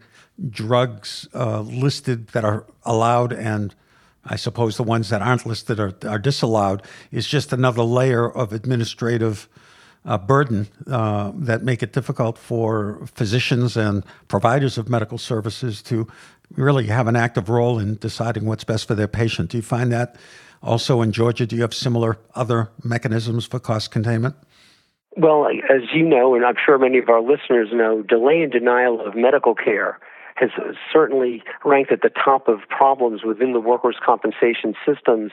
drugs 0.50 1.28
uh, 1.34 1.60
listed 1.60 2.28
that 2.28 2.44
are 2.44 2.66
allowed 2.84 3.32
and 3.32 3.74
I 4.26 4.36
suppose 4.36 4.76
the 4.78 4.82
ones 4.82 5.10
that 5.10 5.20
aren't 5.20 5.44
listed 5.44 5.78
are, 5.78 5.94
are 6.08 6.18
disallowed 6.18 6.82
is 7.12 7.26
just 7.26 7.52
another 7.52 7.82
layer 7.82 8.30
of 8.30 8.52
administrative 8.52 9.48
uh, 10.06 10.18
burden 10.18 10.68
uh, 10.86 11.32
that 11.34 11.62
make 11.62 11.82
it 11.82 11.92
difficult 11.92 12.38
for 12.38 13.06
physicians 13.14 13.76
and 13.76 14.04
providers 14.28 14.78
of 14.78 14.88
medical 14.88 15.18
services 15.18 15.82
to 15.82 16.06
really 16.56 16.86
have 16.86 17.06
an 17.06 17.16
active 17.16 17.48
role 17.48 17.78
in 17.78 17.96
deciding 17.96 18.46
what's 18.46 18.64
best 18.64 18.88
for 18.88 18.94
their 18.94 19.08
patient. 19.08 19.50
Do 19.50 19.56
you 19.56 19.62
find 19.62 19.92
that 19.92 20.16
also 20.62 21.02
in 21.02 21.12
Georgia? 21.12 21.46
Do 21.46 21.56
you 21.56 21.62
have 21.62 21.74
similar 21.74 22.18
other 22.34 22.70
mechanisms 22.82 23.46
for 23.46 23.58
cost 23.60 23.90
containment? 23.90 24.36
Well, 25.16 25.46
as 25.46 25.82
you 25.92 26.02
know, 26.02 26.34
and 26.34 26.44
I'm 26.44 26.56
sure 26.64 26.76
many 26.78 26.98
of 26.98 27.08
our 27.08 27.20
listeners 27.20 27.68
know, 27.72 28.02
delay 28.02 28.42
and 28.42 28.50
denial 28.50 29.00
of 29.00 29.14
medical 29.14 29.54
care 29.54 29.98
has 30.36 30.50
certainly 30.92 31.42
ranked 31.64 31.92
at 31.92 32.02
the 32.02 32.10
top 32.10 32.48
of 32.48 32.60
problems 32.68 33.22
within 33.24 33.52
the 33.52 33.60
workers' 33.60 33.96
compensation 34.04 34.74
systems, 34.84 35.30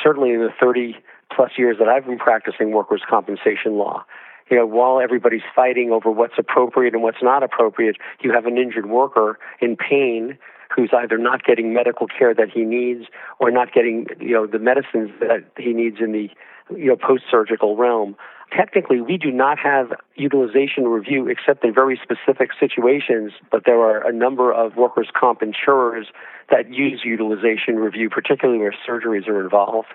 certainly 0.00 0.30
in 0.30 0.40
the 0.40 0.50
30 0.60 0.96
plus 1.34 1.52
years 1.58 1.78
that 1.80 1.88
I've 1.88 2.06
been 2.06 2.18
practicing 2.18 2.70
workers' 2.70 3.02
compensation 3.08 3.76
law. 3.76 4.04
You 4.50 4.58
know, 4.58 4.66
while 4.66 5.00
everybody's 5.00 5.42
fighting 5.56 5.90
over 5.90 6.10
what's 6.10 6.34
appropriate 6.38 6.94
and 6.94 7.02
what's 7.02 7.22
not 7.22 7.42
appropriate, 7.42 7.96
you 8.20 8.32
have 8.32 8.46
an 8.46 8.58
injured 8.58 8.86
worker 8.86 9.38
in 9.60 9.76
pain 9.76 10.38
who's 10.74 10.90
either 10.96 11.18
not 11.18 11.44
getting 11.44 11.72
medical 11.72 12.06
care 12.06 12.34
that 12.34 12.50
he 12.52 12.62
needs 12.62 13.06
or 13.40 13.50
not 13.50 13.72
getting 13.72 14.06
you 14.20 14.32
know 14.32 14.46
the 14.46 14.58
medicines 14.58 15.10
that 15.20 15.44
he 15.56 15.72
needs 15.72 15.96
in 16.00 16.12
the 16.12 16.28
you 16.76 16.86
know 16.86 16.96
post-surgical 16.96 17.76
realm. 17.76 18.16
Technically, 18.56 19.00
we 19.00 19.16
do 19.16 19.32
not 19.32 19.58
have 19.58 19.92
utilization 20.14 20.86
review 20.86 21.28
except 21.28 21.64
in 21.64 21.74
very 21.74 21.98
specific 22.00 22.50
situations, 22.60 23.32
but 23.50 23.62
there 23.64 23.80
are 23.80 24.06
a 24.06 24.12
number 24.12 24.52
of 24.52 24.76
workers' 24.76 25.08
comp 25.18 25.42
insurers 25.42 26.06
that 26.50 26.72
use 26.72 27.02
utilization 27.04 27.76
review, 27.76 28.10
particularly 28.10 28.60
where 28.60 28.74
surgeries 28.86 29.26
are 29.26 29.42
involved. 29.42 29.88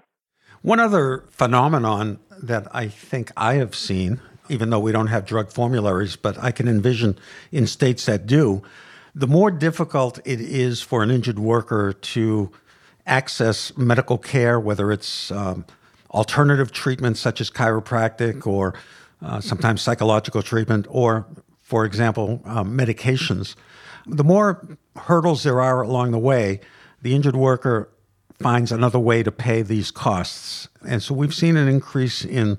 One 0.62 0.80
other 0.80 1.24
phenomenon 1.30 2.20
that 2.44 2.68
I 2.76 2.88
think 2.88 3.32
I 3.38 3.56
have 3.56 3.76
seen, 3.76 4.20
even 4.50 4.72
though 4.72 4.80
we 4.80 4.92
don't 4.92 5.08
have 5.08 5.26
drug 5.26 5.52
formularies, 5.52 6.18
but 6.18 6.38
I 6.38 6.52
can 6.52 6.68
envision 6.68 7.18
in 7.52 7.66
states 7.66 8.06
that 8.08 8.28
do, 8.28 8.62
the 9.16 9.28
more 9.28 9.52
difficult 9.52 10.20
it 10.26 10.40
is 10.40 10.82
for 10.82 11.04
an 11.04 11.12
injured 11.12 11.40
worker 11.40 11.94
to 11.94 12.52
access 13.06 13.76
medical 13.78 14.18
care, 14.18 14.60
whether 14.60 14.92
it's 14.92 15.32
um, 15.32 15.66
alternative 16.12 16.72
treatments 16.72 17.20
such 17.20 17.42
as 17.42 17.50
chiropractic 17.50 18.46
or 18.46 18.76
uh, 19.22 19.42
sometimes 19.42 19.82
psychological 19.82 20.42
treatment, 20.42 20.86
or, 20.90 21.26
for 21.62 21.86
example, 21.86 22.42
um, 22.46 22.78
medications. 22.78 23.56
The 24.06 24.24
more 24.24 24.66
hurdles 24.96 25.44
there 25.44 25.60
are 25.60 25.82
along 25.82 26.12
the 26.12 26.20
way, 26.20 26.62
the 27.02 27.14
injured 27.16 27.36
worker 27.36 27.90
finds 28.42 28.72
another 28.72 29.00
way 29.00 29.22
to 29.24 29.32
pay 29.32 29.62
these 29.62 29.92
costs. 29.92 30.70
And 30.88 31.04
so 31.04 31.14
we've 31.14 31.34
seen 31.34 31.58
an 31.58 31.68
increase 31.68 32.24
in 32.24 32.58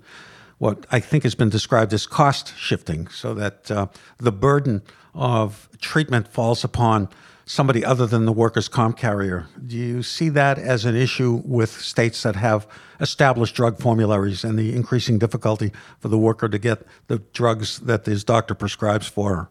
what 0.59 0.85
I 0.91 1.01
think 1.01 1.23
has 1.23 1.35
been 1.35 1.49
described 1.49 1.95
as 1.95 2.07
cost 2.07 2.55
shifting, 2.59 3.09
so 3.09 3.33
that 3.35 3.71
uh, 3.71 3.87
the 4.19 4.33
burden 4.33 4.83
of 5.15 5.69
treatment 5.81 6.29
falls 6.29 6.65
upon 6.65 7.09
somebody 7.45 7.85
other 7.85 8.07
than 8.07 8.27
the 8.27 8.33
workers' 8.33 8.69
comp 8.69 8.97
carrier. 8.97 9.47
Do 9.67 9.77
you 9.77 10.03
see 10.05 10.29
that 10.29 10.57
as 10.57 10.85
an 10.85 10.95
issue 10.95 11.43
with 11.45 11.71
states 11.71 12.23
that 12.23 12.37
have 12.37 12.67
established 13.01 13.57
drug 13.57 13.79
formularies 13.79 14.45
and 14.45 14.57
the 14.57 14.75
increasing 14.75 15.19
difficulty 15.19 15.73
for 15.99 16.09
the 16.09 16.19
worker 16.19 16.49
to 16.49 16.59
get 16.59 16.87
the 17.09 17.19
drugs 17.33 17.81
that 17.81 18.07
his 18.07 18.23
doctor 18.23 18.55
prescribes 18.55 19.09
for 19.09 19.35
her? 19.35 19.49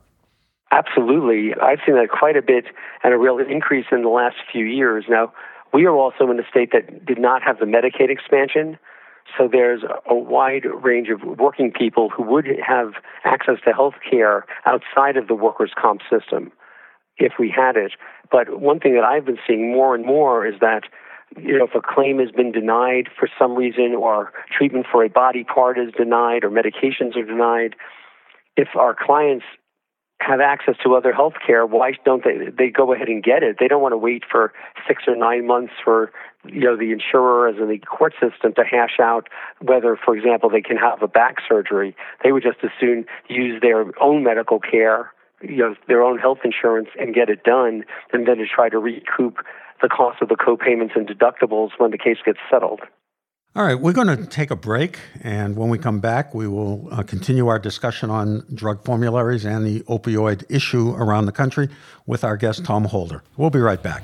Absolutely. 0.71 1.53
I've 1.61 1.79
seen 1.85 1.95
that 1.95 2.09
quite 2.09 2.37
a 2.37 2.41
bit 2.41 2.65
and 3.03 3.13
a 3.13 3.17
real 3.17 3.39
increase 3.39 3.87
in 3.91 4.03
the 4.03 4.09
last 4.09 4.37
few 4.51 4.65
years. 4.65 5.05
Now, 5.09 5.33
we 5.73 5.85
are 5.85 5.95
also 5.95 6.29
in 6.31 6.39
a 6.39 6.47
state 6.49 6.71
that 6.71 7.05
did 7.05 7.19
not 7.19 7.41
have 7.43 7.59
the 7.59 7.65
Medicaid 7.65 8.09
expansion. 8.09 8.77
So 9.37 9.47
there's 9.51 9.81
a 10.09 10.15
wide 10.15 10.65
range 10.65 11.09
of 11.09 11.21
working 11.37 11.71
people 11.71 12.09
who 12.09 12.23
would 12.23 12.47
have 12.65 12.93
access 13.23 13.55
to 13.65 13.73
health 13.73 13.95
care 14.09 14.45
outside 14.65 15.17
of 15.17 15.27
the 15.27 15.35
workers' 15.35 15.71
comp 15.79 16.01
system 16.09 16.51
if 17.17 17.33
we 17.39 17.53
had 17.53 17.75
it. 17.75 17.93
But 18.31 18.59
one 18.61 18.79
thing 18.79 18.95
that 18.95 19.03
I've 19.03 19.25
been 19.25 19.39
seeing 19.47 19.71
more 19.71 19.95
and 19.95 20.05
more 20.05 20.45
is 20.45 20.55
that 20.61 20.83
you 21.37 21.57
know, 21.57 21.65
if 21.65 21.75
a 21.75 21.81
claim 21.81 22.17
has 22.19 22.31
been 22.31 22.51
denied 22.51 23.07
for 23.17 23.29
some 23.37 23.55
reason, 23.55 23.93
or 23.95 24.31
treatment 24.55 24.87
for 24.91 25.03
a 25.03 25.09
body 25.09 25.43
part 25.43 25.77
is 25.77 25.93
denied, 25.95 26.43
or 26.43 26.49
medications 26.49 27.15
are 27.15 27.25
denied, 27.25 27.75
if 28.57 28.69
our 28.75 28.95
clients 28.99 29.45
have 30.21 30.41
access 30.41 30.75
to 30.83 30.95
other 30.95 31.13
health 31.13 31.35
care, 31.45 31.65
why 31.65 31.93
don't 32.03 32.23
they 32.23 32.49
they 32.57 32.69
go 32.69 32.93
ahead 32.93 33.07
and 33.07 33.23
get 33.23 33.43
it? 33.43 33.57
They 33.59 33.67
don't 33.67 33.81
want 33.81 33.93
to 33.93 33.97
wait 33.97 34.23
for 34.29 34.53
six 34.87 35.03
or 35.07 35.15
nine 35.15 35.45
months 35.45 35.73
for 35.83 36.11
you 36.45 36.61
know 36.61 36.77
the 36.77 36.91
insurers 36.91 37.55
in 37.59 37.67
the 37.69 37.77
court 37.79 38.13
system 38.13 38.53
to 38.53 38.63
hash 38.63 38.99
out 39.01 39.27
whether, 39.61 39.97
for 40.03 40.15
example, 40.15 40.49
they 40.49 40.61
can 40.61 40.77
have 40.77 41.01
a 41.01 41.07
back 41.07 41.37
surgery. 41.47 41.95
They 42.23 42.31
would 42.31 42.43
just 42.43 42.59
as 42.63 42.71
soon 42.79 43.05
use 43.27 43.61
their 43.61 43.85
own 44.01 44.23
medical 44.23 44.59
care, 44.59 45.11
you 45.41 45.57
know, 45.57 45.75
their 45.87 46.01
own 46.01 46.17
health 46.17 46.39
insurance 46.43 46.89
and 46.99 47.13
get 47.13 47.29
it 47.29 47.43
done, 47.43 47.83
and 48.13 48.27
then 48.27 48.37
to 48.37 48.45
try 48.47 48.69
to 48.69 48.79
recoup 48.79 49.37
the 49.81 49.89
cost 49.89 50.21
of 50.21 50.29
the 50.29 50.35
co-payments 50.35 50.93
and 50.95 51.07
deductibles 51.07 51.69
when 51.77 51.91
the 51.91 51.97
case 51.97 52.17
gets 52.25 52.39
settled. 52.51 52.81
All 53.55 53.65
right, 53.65 53.79
we're 53.79 53.93
going 53.93 54.15
to 54.15 54.27
take 54.27 54.51
a 54.51 54.55
break, 54.55 54.99
and 55.21 55.55
when 55.55 55.69
we 55.69 55.79
come 55.79 55.99
back, 55.99 56.35
we 56.35 56.47
will 56.47 56.87
uh, 56.91 57.01
continue 57.01 57.47
our 57.47 57.57
discussion 57.57 58.11
on 58.11 58.43
drug 58.53 58.85
formularies 58.85 59.43
and 59.43 59.65
the 59.65 59.79
opioid 59.81 60.45
issue 60.49 60.91
around 60.91 61.25
the 61.25 61.31
country 61.31 61.67
with 62.05 62.23
our 62.23 62.37
guest, 62.37 62.63
Tom 62.63 62.85
Holder. 62.85 63.23
We'll 63.37 63.49
be 63.49 63.59
right 63.59 63.81
back. 63.81 64.03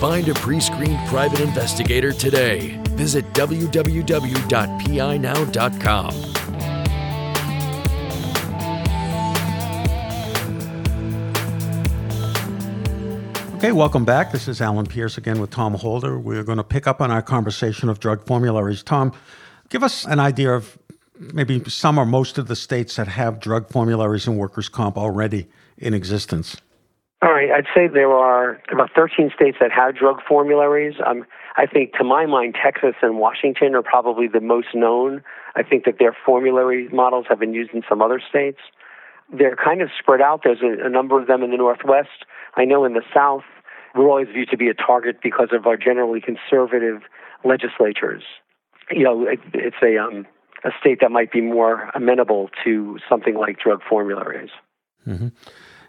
Find 0.00 0.26
a 0.30 0.34
pre 0.34 0.60
screened 0.60 1.06
private 1.08 1.40
investigator 1.40 2.10
today. 2.10 2.80
Visit 2.92 3.30
www.pinow.com. 3.34 3.90
Okay, 13.56 13.72
welcome 13.72 14.06
back. 14.06 14.32
This 14.32 14.48
is 14.48 14.62
Alan 14.62 14.86
Pierce 14.86 15.18
again 15.18 15.38
with 15.38 15.50
Tom 15.50 15.74
Holder. 15.74 16.18
We're 16.18 16.44
going 16.44 16.56
to 16.56 16.64
pick 16.64 16.86
up 16.86 17.02
on 17.02 17.10
our 17.10 17.20
conversation 17.20 17.90
of 17.90 18.00
drug 18.00 18.24
formularies. 18.24 18.82
Tom, 18.82 19.12
give 19.68 19.82
us 19.82 20.06
an 20.06 20.18
idea 20.18 20.54
of 20.54 20.78
maybe 21.18 21.62
some 21.68 21.98
or 21.98 22.06
most 22.06 22.38
of 22.38 22.48
the 22.48 22.56
states 22.56 22.96
that 22.96 23.06
have 23.06 23.38
drug 23.38 23.68
formularies 23.68 24.26
and 24.26 24.38
workers' 24.38 24.70
comp 24.70 24.96
already 24.96 25.46
in 25.76 25.92
existence. 25.92 26.56
All 27.22 27.32
right, 27.32 27.50
I'd 27.50 27.66
say 27.74 27.86
there 27.86 28.12
are 28.12 28.62
about 28.72 28.90
13 28.94 29.30
states 29.34 29.58
that 29.60 29.70
have 29.72 29.94
drug 29.94 30.20
formularies. 30.26 30.94
Um, 31.06 31.26
I 31.56 31.66
think, 31.66 31.92
to 31.94 32.04
my 32.04 32.24
mind, 32.24 32.56
Texas 32.62 32.94
and 33.02 33.18
Washington 33.18 33.74
are 33.74 33.82
probably 33.82 34.26
the 34.26 34.40
most 34.40 34.68
known. 34.74 35.22
I 35.54 35.62
think 35.62 35.84
that 35.84 35.96
their 35.98 36.16
formulary 36.24 36.88
models 36.88 37.26
have 37.28 37.38
been 37.38 37.52
used 37.52 37.74
in 37.74 37.82
some 37.86 38.00
other 38.00 38.22
states. 38.26 38.58
They're 39.30 39.56
kind 39.56 39.82
of 39.82 39.90
spread 39.98 40.22
out. 40.22 40.40
There's 40.44 40.62
a, 40.62 40.86
a 40.86 40.88
number 40.88 41.20
of 41.20 41.26
them 41.26 41.42
in 41.42 41.50
the 41.50 41.58
Northwest. 41.58 42.24
I 42.56 42.64
know 42.64 42.86
in 42.86 42.94
the 42.94 43.04
South, 43.12 43.44
we're 43.94 44.08
always 44.08 44.28
viewed 44.28 44.48
to 44.50 44.56
be 44.56 44.68
a 44.68 44.74
target 44.74 45.18
because 45.22 45.48
of 45.52 45.66
our 45.66 45.76
generally 45.76 46.22
conservative 46.22 47.02
legislatures. 47.44 48.22
You 48.90 49.04
know, 49.04 49.26
it, 49.26 49.40
it's 49.52 49.76
a 49.82 49.98
um, 49.98 50.26
a 50.64 50.70
state 50.80 51.00
that 51.00 51.10
might 51.10 51.32
be 51.32 51.42
more 51.42 51.90
amenable 51.94 52.48
to 52.64 52.98
something 53.08 53.34
like 53.34 53.58
drug 53.58 53.80
formularies. 53.88 54.50
Mm-hmm. 55.06 55.28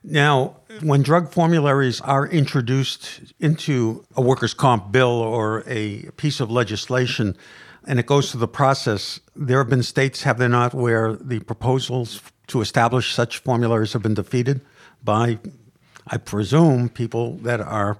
Now, 0.03 0.57
when 0.81 1.03
drug 1.03 1.31
formularies 1.31 2.01
are 2.01 2.27
introduced 2.27 3.33
into 3.39 4.03
a 4.15 4.21
workers' 4.21 4.53
comp 4.53 4.91
bill 4.91 5.09
or 5.09 5.63
a 5.67 6.09
piece 6.17 6.39
of 6.39 6.49
legislation, 6.49 7.37
and 7.85 7.99
it 7.99 8.07
goes 8.07 8.31
through 8.31 8.39
the 8.39 8.47
process, 8.47 9.19
there 9.35 9.59
have 9.59 9.69
been 9.69 9.83
states, 9.83 10.23
have 10.23 10.39
there 10.39 10.49
not, 10.49 10.73
where 10.73 11.13
the 11.13 11.39
proposals 11.41 12.21
to 12.47 12.61
establish 12.61 13.13
such 13.13 13.39
formularies 13.39 13.93
have 13.93 14.01
been 14.01 14.15
defeated 14.15 14.61
by, 15.03 15.39
I 16.07 16.17
presume, 16.17 16.89
people 16.89 17.37
that 17.37 17.61
are 17.61 17.97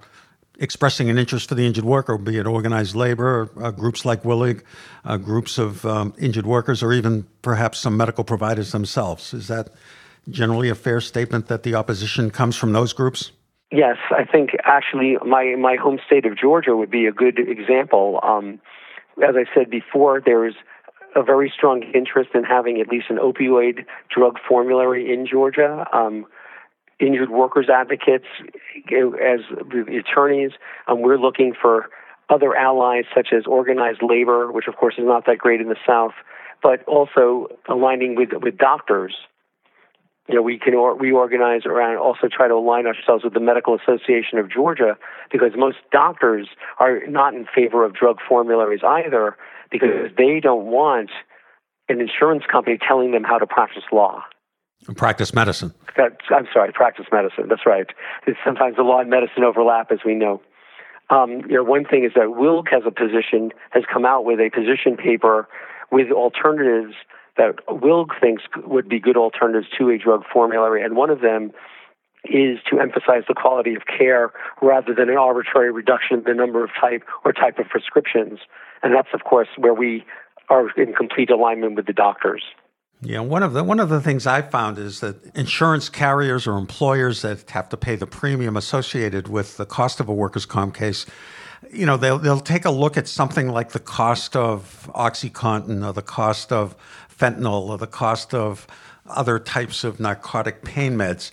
expressing 0.58 1.08
an 1.08 1.18
interest 1.18 1.48
for 1.48 1.54
the 1.54 1.66
injured 1.66 1.84
worker, 1.84 2.18
be 2.18 2.36
it 2.36 2.46
organized 2.46 2.94
labor, 2.94 3.48
uh, 3.60 3.70
groups 3.70 4.04
like 4.04 4.24
WILG, 4.24 4.62
uh, 5.04 5.16
groups 5.16 5.56
of 5.56 5.84
um, 5.86 6.14
injured 6.18 6.46
workers, 6.46 6.82
or 6.82 6.92
even 6.92 7.26
perhaps 7.42 7.78
some 7.78 7.96
medical 7.96 8.24
providers 8.24 8.72
themselves. 8.72 9.32
Is 9.32 9.48
that 9.48 9.70
generally 10.28 10.68
a 10.68 10.74
fair 10.74 11.00
statement 11.00 11.48
that 11.48 11.62
the 11.62 11.74
opposition 11.74 12.30
comes 12.30 12.56
from 12.56 12.72
those 12.72 12.92
groups? 12.92 13.32
Yes, 13.70 13.96
I 14.10 14.24
think 14.24 14.50
actually 14.64 15.16
my 15.24 15.54
my 15.58 15.76
home 15.76 15.98
state 16.06 16.26
of 16.26 16.36
Georgia 16.36 16.76
would 16.76 16.90
be 16.90 17.06
a 17.06 17.12
good 17.12 17.38
example. 17.38 18.20
Um, 18.22 18.60
as 19.26 19.34
I 19.34 19.44
said 19.54 19.70
before, 19.70 20.20
there's 20.24 20.54
a 21.16 21.22
very 21.22 21.52
strong 21.54 21.82
interest 21.94 22.30
in 22.34 22.44
having 22.44 22.80
at 22.80 22.88
least 22.88 23.06
an 23.08 23.16
opioid 23.16 23.84
drug 24.14 24.38
formulary 24.46 25.12
in 25.12 25.26
Georgia. 25.26 25.86
Um, 25.92 26.26
injured 27.00 27.30
workers 27.30 27.68
advocates, 27.72 28.26
as 28.92 29.40
attorneys, 29.88 30.52
um, 30.86 31.00
we're 31.00 31.18
looking 31.18 31.54
for 31.60 31.88
other 32.30 32.54
allies 32.54 33.04
such 33.14 33.28
as 33.32 33.44
organized 33.46 34.00
labor, 34.02 34.52
which 34.52 34.68
of 34.68 34.76
course 34.76 34.94
is 34.98 35.04
not 35.04 35.26
that 35.26 35.38
great 35.38 35.60
in 35.60 35.68
the 35.68 35.76
South, 35.86 36.14
but 36.62 36.82
also 36.84 37.48
aligning 37.68 38.14
with 38.16 38.30
with 38.40 38.56
doctors 38.58 39.14
you 40.28 40.34
know, 40.34 40.42
we 40.42 40.58
can 40.58 40.74
or, 40.74 40.96
reorganize 40.96 41.62
around 41.66 41.96
also 41.96 42.28
try 42.30 42.48
to 42.48 42.54
align 42.54 42.86
ourselves 42.86 43.24
with 43.24 43.34
the 43.34 43.40
Medical 43.40 43.76
Association 43.76 44.38
of 44.38 44.50
Georgia 44.50 44.96
because 45.30 45.50
most 45.56 45.78
doctors 45.90 46.48
are 46.78 47.00
not 47.08 47.34
in 47.34 47.46
favor 47.52 47.84
of 47.84 47.94
drug 47.94 48.18
formularies 48.28 48.82
either 48.86 49.36
because 49.70 50.10
they 50.16 50.38
don't 50.40 50.66
want 50.66 51.10
an 51.88 52.00
insurance 52.00 52.44
company 52.50 52.78
telling 52.78 53.10
them 53.10 53.24
how 53.24 53.38
to 53.38 53.46
practice 53.46 53.84
law. 53.90 54.22
And 54.86 54.96
Practice 54.96 55.32
medicine. 55.32 55.72
That, 55.96 56.18
I'm 56.30 56.46
sorry, 56.52 56.72
practice 56.72 57.06
medicine. 57.12 57.46
That's 57.48 57.66
right. 57.66 57.86
It's 58.26 58.38
sometimes 58.44 58.76
the 58.76 58.82
law 58.82 59.00
and 59.00 59.10
medicine 59.10 59.44
overlap, 59.44 59.92
as 59.92 60.00
we 60.04 60.14
know. 60.14 60.40
Um, 61.10 61.42
you 61.48 61.56
know, 61.56 61.62
one 61.62 61.84
thing 61.84 62.04
is 62.04 62.12
that 62.14 62.28
WILG 62.28 62.68
has 62.70 62.82
a 62.86 62.90
position, 62.90 63.50
has 63.70 63.84
come 63.92 64.04
out 64.04 64.24
with 64.24 64.40
a 64.40 64.50
position 64.50 64.96
paper 64.96 65.48
with 65.90 66.10
alternatives 66.10 66.94
that 67.36 67.56
WILG 67.68 68.08
thinks 68.20 68.42
would 68.64 68.88
be 68.88 69.00
good 69.00 69.16
alternatives 69.16 69.66
to 69.78 69.90
a 69.90 69.98
drug 69.98 70.22
formulary, 70.32 70.82
and 70.82 70.96
one 70.96 71.10
of 71.10 71.20
them 71.20 71.52
is 72.24 72.58
to 72.70 72.78
emphasize 72.78 73.24
the 73.26 73.34
quality 73.34 73.74
of 73.74 73.82
care 73.86 74.32
rather 74.60 74.94
than 74.94 75.08
an 75.08 75.16
arbitrary 75.16 75.72
reduction 75.72 76.18
in 76.18 76.24
the 76.24 76.34
number 76.34 76.62
of 76.62 76.70
type 76.80 77.02
or 77.24 77.32
type 77.32 77.58
of 77.58 77.66
prescriptions. 77.68 78.38
And 78.82 78.94
that's, 78.94 79.08
of 79.12 79.24
course, 79.24 79.48
where 79.56 79.74
we 79.74 80.04
are 80.48 80.70
in 80.76 80.92
complete 80.92 81.30
alignment 81.30 81.74
with 81.74 81.86
the 81.86 81.92
doctors. 81.92 82.42
Yeah, 83.04 83.20
one 83.20 83.42
of 83.42 83.52
the 83.52 83.64
one 83.64 83.80
of 83.80 83.88
the 83.88 84.00
things 84.00 84.28
I 84.28 84.42
found 84.42 84.78
is 84.78 85.00
that 85.00 85.16
insurance 85.34 85.88
carriers 85.88 86.46
or 86.46 86.56
employers 86.56 87.22
that 87.22 87.50
have 87.50 87.68
to 87.70 87.76
pay 87.76 87.96
the 87.96 88.06
premium 88.06 88.56
associated 88.56 89.26
with 89.26 89.56
the 89.56 89.66
cost 89.66 89.98
of 89.98 90.08
a 90.08 90.14
workers' 90.14 90.46
comp 90.46 90.76
case, 90.76 91.04
you 91.72 91.84
know, 91.84 91.96
they'll 91.96 92.18
they'll 92.18 92.38
take 92.38 92.64
a 92.64 92.70
look 92.70 92.96
at 92.96 93.08
something 93.08 93.48
like 93.48 93.70
the 93.70 93.80
cost 93.80 94.36
of 94.36 94.88
OxyContin 94.94 95.84
or 95.84 95.92
the 95.92 96.02
cost 96.02 96.52
of 96.52 96.76
fentanyl 97.22 97.68
or 97.68 97.78
the 97.78 97.86
cost 97.86 98.34
of 98.34 98.66
other 99.06 99.38
types 99.38 99.84
of 99.84 100.00
narcotic 100.00 100.64
pain 100.64 100.96
meds, 100.96 101.30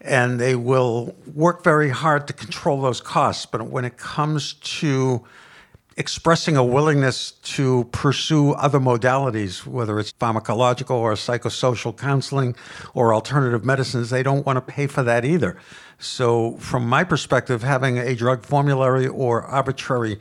and 0.00 0.38
they 0.38 0.54
will 0.54 1.14
work 1.34 1.64
very 1.64 1.88
hard 1.88 2.26
to 2.26 2.32
control 2.32 2.82
those 2.82 3.00
costs. 3.00 3.46
But 3.46 3.66
when 3.66 3.84
it 3.84 3.96
comes 3.96 4.54
to 4.54 5.24
expressing 5.96 6.56
a 6.56 6.64
willingness 6.64 7.32
to 7.32 7.84
pursue 7.92 8.52
other 8.52 8.80
modalities, 8.80 9.66
whether 9.66 9.98
it's 9.98 10.12
pharmacological 10.12 10.92
or 10.92 11.12
psychosocial 11.14 11.96
counseling 11.96 12.54
or 12.94 13.12
alternative 13.14 13.64
medicines, 13.64 14.10
they 14.10 14.22
don't 14.22 14.46
want 14.46 14.56
to 14.56 14.72
pay 14.72 14.86
for 14.86 15.02
that 15.02 15.24
either. 15.24 15.58
So, 15.98 16.56
from 16.56 16.88
my 16.88 17.04
perspective, 17.04 17.62
having 17.62 17.98
a 17.98 18.14
drug 18.14 18.44
formulary 18.44 19.06
or 19.06 19.42
arbitrary 19.42 20.18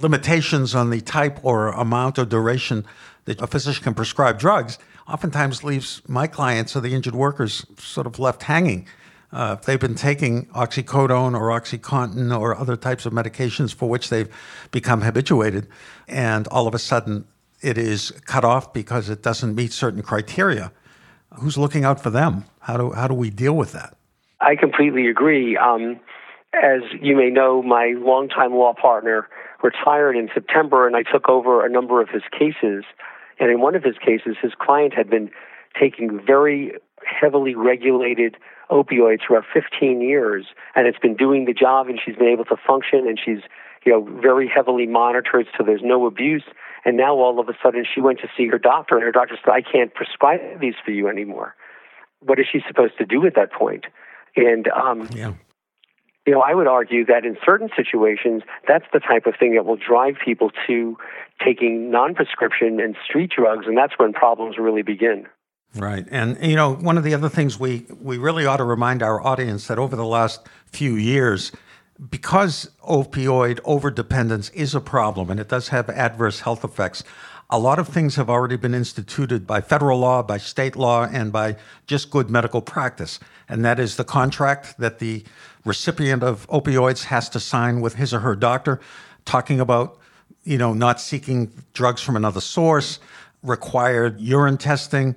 limitations 0.00 0.74
on 0.74 0.90
the 0.90 1.00
type 1.00 1.38
or 1.42 1.68
amount 1.68 2.18
or 2.18 2.24
duration 2.24 2.84
that 3.24 3.40
a 3.40 3.46
physician 3.46 3.82
can 3.82 3.94
prescribe 3.94 4.38
drugs 4.38 4.78
oftentimes 5.08 5.64
leaves 5.64 6.02
my 6.06 6.26
clients 6.26 6.76
or 6.76 6.80
the 6.80 6.94
injured 6.94 7.14
workers 7.14 7.66
sort 7.78 8.06
of 8.06 8.18
left 8.18 8.44
hanging 8.44 8.86
uh, 9.32 9.56
if 9.58 9.64
they've 9.64 9.80
been 9.80 9.94
taking 9.94 10.46
oxycodone 10.46 11.38
or 11.38 11.48
OxyContin 11.48 12.36
or 12.38 12.56
other 12.56 12.76
types 12.76 13.06
of 13.06 13.12
medications 13.12 13.72
for 13.72 13.88
which 13.88 14.10
they've 14.10 14.28
become 14.70 15.02
habituated, 15.02 15.68
and 16.08 16.48
all 16.48 16.66
of 16.66 16.74
a 16.74 16.78
sudden 16.78 17.24
it 17.60 17.78
is 17.78 18.10
cut 18.24 18.44
off 18.44 18.72
because 18.72 19.08
it 19.08 19.22
doesn't 19.22 19.54
meet 19.54 19.72
certain 19.72 20.02
criteria, 20.02 20.72
who's 21.34 21.56
looking 21.56 21.84
out 21.84 22.02
for 22.02 22.10
them? 22.10 22.44
How 22.60 22.76
do, 22.76 22.92
how 22.92 23.06
do 23.06 23.14
we 23.14 23.30
deal 23.30 23.56
with 23.56 23.72
that? 23.72 23.96
I 24.40 24.56
completely 24.56 25.06
agree. 25.06 25.56
Um, 25.56 26.00
as 26.52 26.80
you 27.00 27.14
may 27.14 27.30
know, 27.30 27.62
my 27.62 27.94
longtime 27.96 28.54
law 28.54 28.74
partner 28.74 29.28
retired 29.62 30.16
in 30.16 30.28
September, 30.32 30.86
and 30.86 30.96
I 30.96 31.02
took 31.02 31.28
over 31.28 31.64
a 31.64 31.70
number 31.70 32.00
of 32.00 32.08
his 32.08 32.22
cases. 32.30 32.84
And 33.38 33.50
in 33.50 33.60
one 33.60 33.74
of 33.74 33.82
his 33.82 33.96
cases, 33.98 34.36
his 34.40 34.52
client 34.58 34.94
had 34.94 35.08
been 35.08 35.30
taking 35.78 36.20
very 36.24 36.72
heavily 37.04 37.54
regulated 37.54 38.36
opioids 38.70 39.20
for 39.26 39.36
about 39.36 39.48
15 39.52 40.00
years, 40.00 40.46
and 40.74 40.86
it's 40.86 40.98
been 40.98 41.16
doing 41.16 41.44
the 41.44 41.54
job, 41.54 41.88
and 41.88 42.00
she's 42.04 42.16
been 42.16 42.28
able 42.28 42.44
to 42.46 42.56
function, 42.56 43.06
and 43.06 43.18
she's 43.22 43.42
you 43.84 43.92
know 43.92 44.06
very 44.20 44.48
heavily 44.48 44.86
monitored, 44.86 45.46
so 45.56 45.64
there's 45.64 45.82
no 45.82 46.06
abuse. 46.06 46.44
And 46.84 46.96
now 46.96 47.14
all 47.14 47.38
of 47.40 47.48
a 47.48 47.54
sudden, 47.62 47.84
she 47.92 48.00
went 48.00 48.20
to 48.20 48.28
see 48.36 48.46
her 48.48 48.58
doctor, 48.58 48.94
and 48.94 49.04
her 49.04 49.12
doctor 49.12 49.36
said, 49.42 49.52
"I 49.52 49.62
can't 49.62 49.92
prescribe 49.94 50.60
these 50.60 50.74
for 50.84 50.92
you 50.92 51.08
anymore." 51.08 51.54
What 52.20 52.38
is 52.38 52.46
she 52.50 52.60
supposed 52.66 52.98
to 52.98 53.06
do 53.06 53.26
at 53.26 53.34
that 53.34 53.52
point? 53.52 53.86
And 54.36 54.68
um, 54.68 55.08
yeah. 55.14 55.32
You 56.30 56.36
know, 56.36 56.42
I 56.42 56.54
would 56.54 56.68
argue 56.68 57.04
that 57.06 57.24
in 57.24 57.36
certain 57.44 57.70
situations, 57.76 58.44
that's 58.68 58.84
the 58.92 59.00
type 59.00 59.26
of 59.26 59.34
thing 59.36 59.56
that 59.56 59.66
will 59.66 59.74
drive 59.74 60.14
people 60.24 60.52
to 60.68 60.96
taking 61.44 61.90
non 61.90 62.14
prescription 62.14 62.78
and 62.78 62.94
street 63.04 63.32
drugs, 63.36 63.66
and 63.66 63.76
that's 63.76 63.94
when 63.96 64.12
problems 64.12 64.56
really 64.56 64.82
begin. 64.82 65.26
Right. 65.74 66.06
And, 66.08 66.38
you 66.40 66.54
know, 66.54 66.74
one 66.74 66.96
of 66.96 67.02
the 67.02 67.14
other 67.14 67.28
things 67.28 67.58
we, 67.58 67.84
we 68.00 68.16
really 68.16 68.46
ought 68.46 68.58
to 68.58 68.64
remind 68.64 69.02
our 69.02 69.20
audience 69.20 69.66
that 69.66 69.80
over 69.80 69.96
the 69.96 70.04
last 70.04 70.46
few 70.66 70.94
years, 70.94 71.50
because 72.08 72.70
opioid 72.88 73.58
overdependence 73.62 74.54
is 74.54 74.72
a 74.72 74.80
problem 74.80 75.30
and 75.30 75.40
it 75.40 75.48
does 75.48 75.70
have 75.70 75.90
adverse 75.90 76.38
health 76.38 76.62
effects, 76.62 77.02
a 77.50 77.58
lot 77.58 77.80
of 77.80 77.88
things 77.88 78.14
have 78.14 78.30
already 78.30 78.56
been 78.56 78.74
instituted 78.74 79.46
by 79.46 79.60
federal 79.60 79.98
law, 79.98 80.22
by 80.22 80.38
state 80.38 80.76
law, 80.76 81.08
and 81.10 81.32
by 81.32 81.56
just 81.86 82.10
good 82.10 82.30
medical 82.30 82.62
practice. 82.62 83.18
And 83.48 83.64
that 83.64 83.80
is 83.80 83.96
the 83.96 84.04
contract 84.04 84.78
that 84.78 85.00
the 85.00 85.24
recipient 85.64 86.22
of 86.22 86.46
opioids 86.48 87.04
has 87.04 87.28
to 87.30 87.40
sign 87.40 87.80
with 87.80 87.96
his 87.96 88.14
or 88.14 88.20
her 88.20 88.36
doctor, 88.36 88.80
talking 89.24 89.58
about, 89.58 89.98
you 90.44 90.58
know, 90.58 90.72
not 90.72 91.00
seeking 91.00 91.50
drugs 91.72 92.00
from 92.00 92.14
another 92.14 92.40
source, 92.40 93.00
required 93.42 94.20
urine 94.20 94.56
testing, 94.56 95.16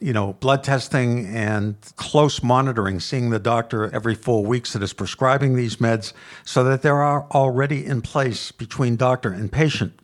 you 0.00 0.12
know, 0.12 0.32
blood 0.34 0.64
testing 0.64 1.26
and 1.26 1.76
close 1.96 2.42
monitoring, 2.42 2.98
seeing 2.98 3.28
the 3.28 3.38
doctor 3.38 3.94
every 3.94 4.14
four 4.14 4.44
weeks 4.44 4.72
that 4.72 4.82
is 4.82 4.94
prescribing 4.94 5.54
these 5.54 5.76
meds, 5.76 6.14
so 6.44 6.64
that 6.64 6.80
there 6.80 7.02
are 7.02 7.26
already 7.32 7.84
in 7.84 8.00
place 8.00 8.52
between 8.52 8.96
doctor 8.96 9.30
and 9.30 9.52
patient 9.52 10.00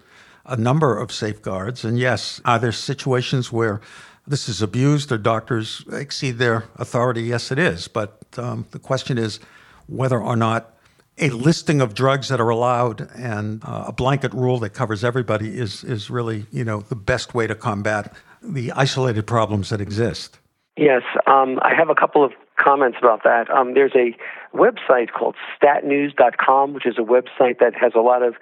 a 0.46 0.56
number 0.56 0.96
of 0.96 1.12
safeguards. 1.12 1.84
And 1.84 1.98
yes, 1.98 2.40
are 2.44 2.58
there 2.58 2.72
situations 2.72 3.52
where 3.52 3.80
this 4.26 4.48
is 4.48 4.62
abused 4.62 5.10
or 5.12 5.18
doctors 5.18 5.84
exceed 5.92 6.38
their 6.38 6.64
authority? 6.76 7.22
Yes, 7.22 7.50
it 7.50 7.58
is. 7.58 7.88
But 7.88 8.22
um, 8.36 8.66
the 8.70 8.78
question 8.78 9.18
is 9.18 9.40
whether 9.86 10.20
or 10.20 10.36
not 10.36 10.76
a 11.18 11.30
listing 11.30 11.80
of 11.80 11.94
drugs 11.94 12.28
that 12.28 12.40
are 12.40 12.48
allowed 12.48 13.08
and 13.14 13.62
uh, 13.64 13.84
a 13.88 13.92
blanket 13.92 14.32
rule 14.32 14.58
that 14.60 14.70
covers 14.70 15.04
everybody 15.04 15.58
is 15.58 15.84
is 15.84 16.08
really 16.08 16.46
you 16.50 16.64
know 16.64 16.80
the 16.80 16.96
best 16.96 17.34
way 17.34 17.46
to 17.46 17.54
combat 17.54 18.14
the 18.42 18.72
isolated 18.72 19.26
problems 19.26 19.68
that 19.68 19.80
exist. 19.80 20.38
Yes, 20.76 21.02
um, 21.26 21.58
I 21.60 21.74
have 21.74 21.90
a 21.90 21.94
couple 21.94 22.24
of 22.24 22.32
comments 22.56 22.96
about 22.98 23.22
that. 23.24 23.50
Um, 23.50 23.74
there's 23.74 23.94
a 23.94 24.16
website 24.56 25.12
called 25.12 25.34
statnews.com, 25.60 26.72
which 26.72 26.86
is 26.86 26.96
a 26.96 27.02
website 27.02 27.58
that 27.58 27.74
has 27.74 27.92
a 27.94 28.00
lot 28.00 28.22
of 28.22 28.36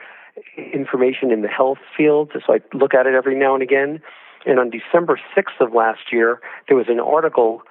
information 0.57 1.31
in 1.31 1.42
the 1.42 1.48
health 1.48 1.79
field. 1.96 2.31
So 2.35 2.55
I 2.55 2.59
look 2.74 2.94
at 2.94 3.07
it 3.07 3.14
every 3.14 3.38
now 3.38 3.55
and 3.55 3.62
again. 3.62 4.01
And 4.46 4.59
on 4.59 4.70
December 4.70 5.20
6th 5.37 5.61
of 5.61 5.74
last 5.74 6.12
year, 6.12 6.40
there 6.68 6.77
was 6.77 6.87
an 6.88 7.01
article 7.01 7.62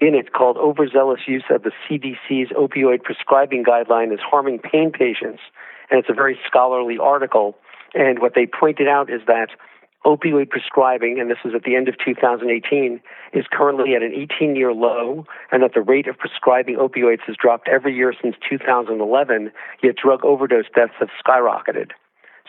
in 0.00 0.14
it 0.14 0.32
called 0.32 0.56
Overzealous 0.56 1.20
Use 1.26 1.44
of 1.50 1.62
the 1.62 1.70
CDC's 1.88 2.50
Opioid 2.52 3.02
Prescribing 3.02 3.64
Guideline 3.64 4.12
is 4.12 4.20
Harming 4.20 4.58
Pain 4.58 4.90
Patients. 4.90 5.40
And 5.90 6.00
it's 6.00 6.10
a 6.10 6.14
very 6.14 6.38
scholarly 6.46 6.98
article. 6.98 7.56
And 7.94 8.20
what 8.20 8.32
they 8.34 8.46
pointed 8.46 8.88
out 8.88 9.10
is 9.10 9.20
that 9.26 9.48
opioid 10.04 10.50
prescribing, 10.50 11.20
and 11.20 11.30
this 11.30 11.38
is 11.44 11.52
at 11.54 11.62
the 11.62 11.76
end 11.76 11.88
of 11.88 11.94
2018, 12.04 13.00
is 13.32 13.44
currently 13.52 13.94
at 13.94 14.02
an 14.02 14.12
18 14.12 14.56
year 14.56 14.72
low, 14.72 15.26
and 15.50 15.62
that 15.62 15.74
the 15.74 15.80
rate 15.80 16.08
of 16.08 16.18
prescribing 16.18 16.76
opioids 16.76 17.22
has 17.26 17.36
dropped 17.36 17.68
every 17.68 17.94
year 17.94 18.12
since 18.20 18.34
2011, 18.48 19.52
yet 19.82 19.94
drug 19.96 20.24
overdose 20.24 20.66
deaths 20.74 20.94
have 20.98 21.08
skyrocketed. 21.24 21.90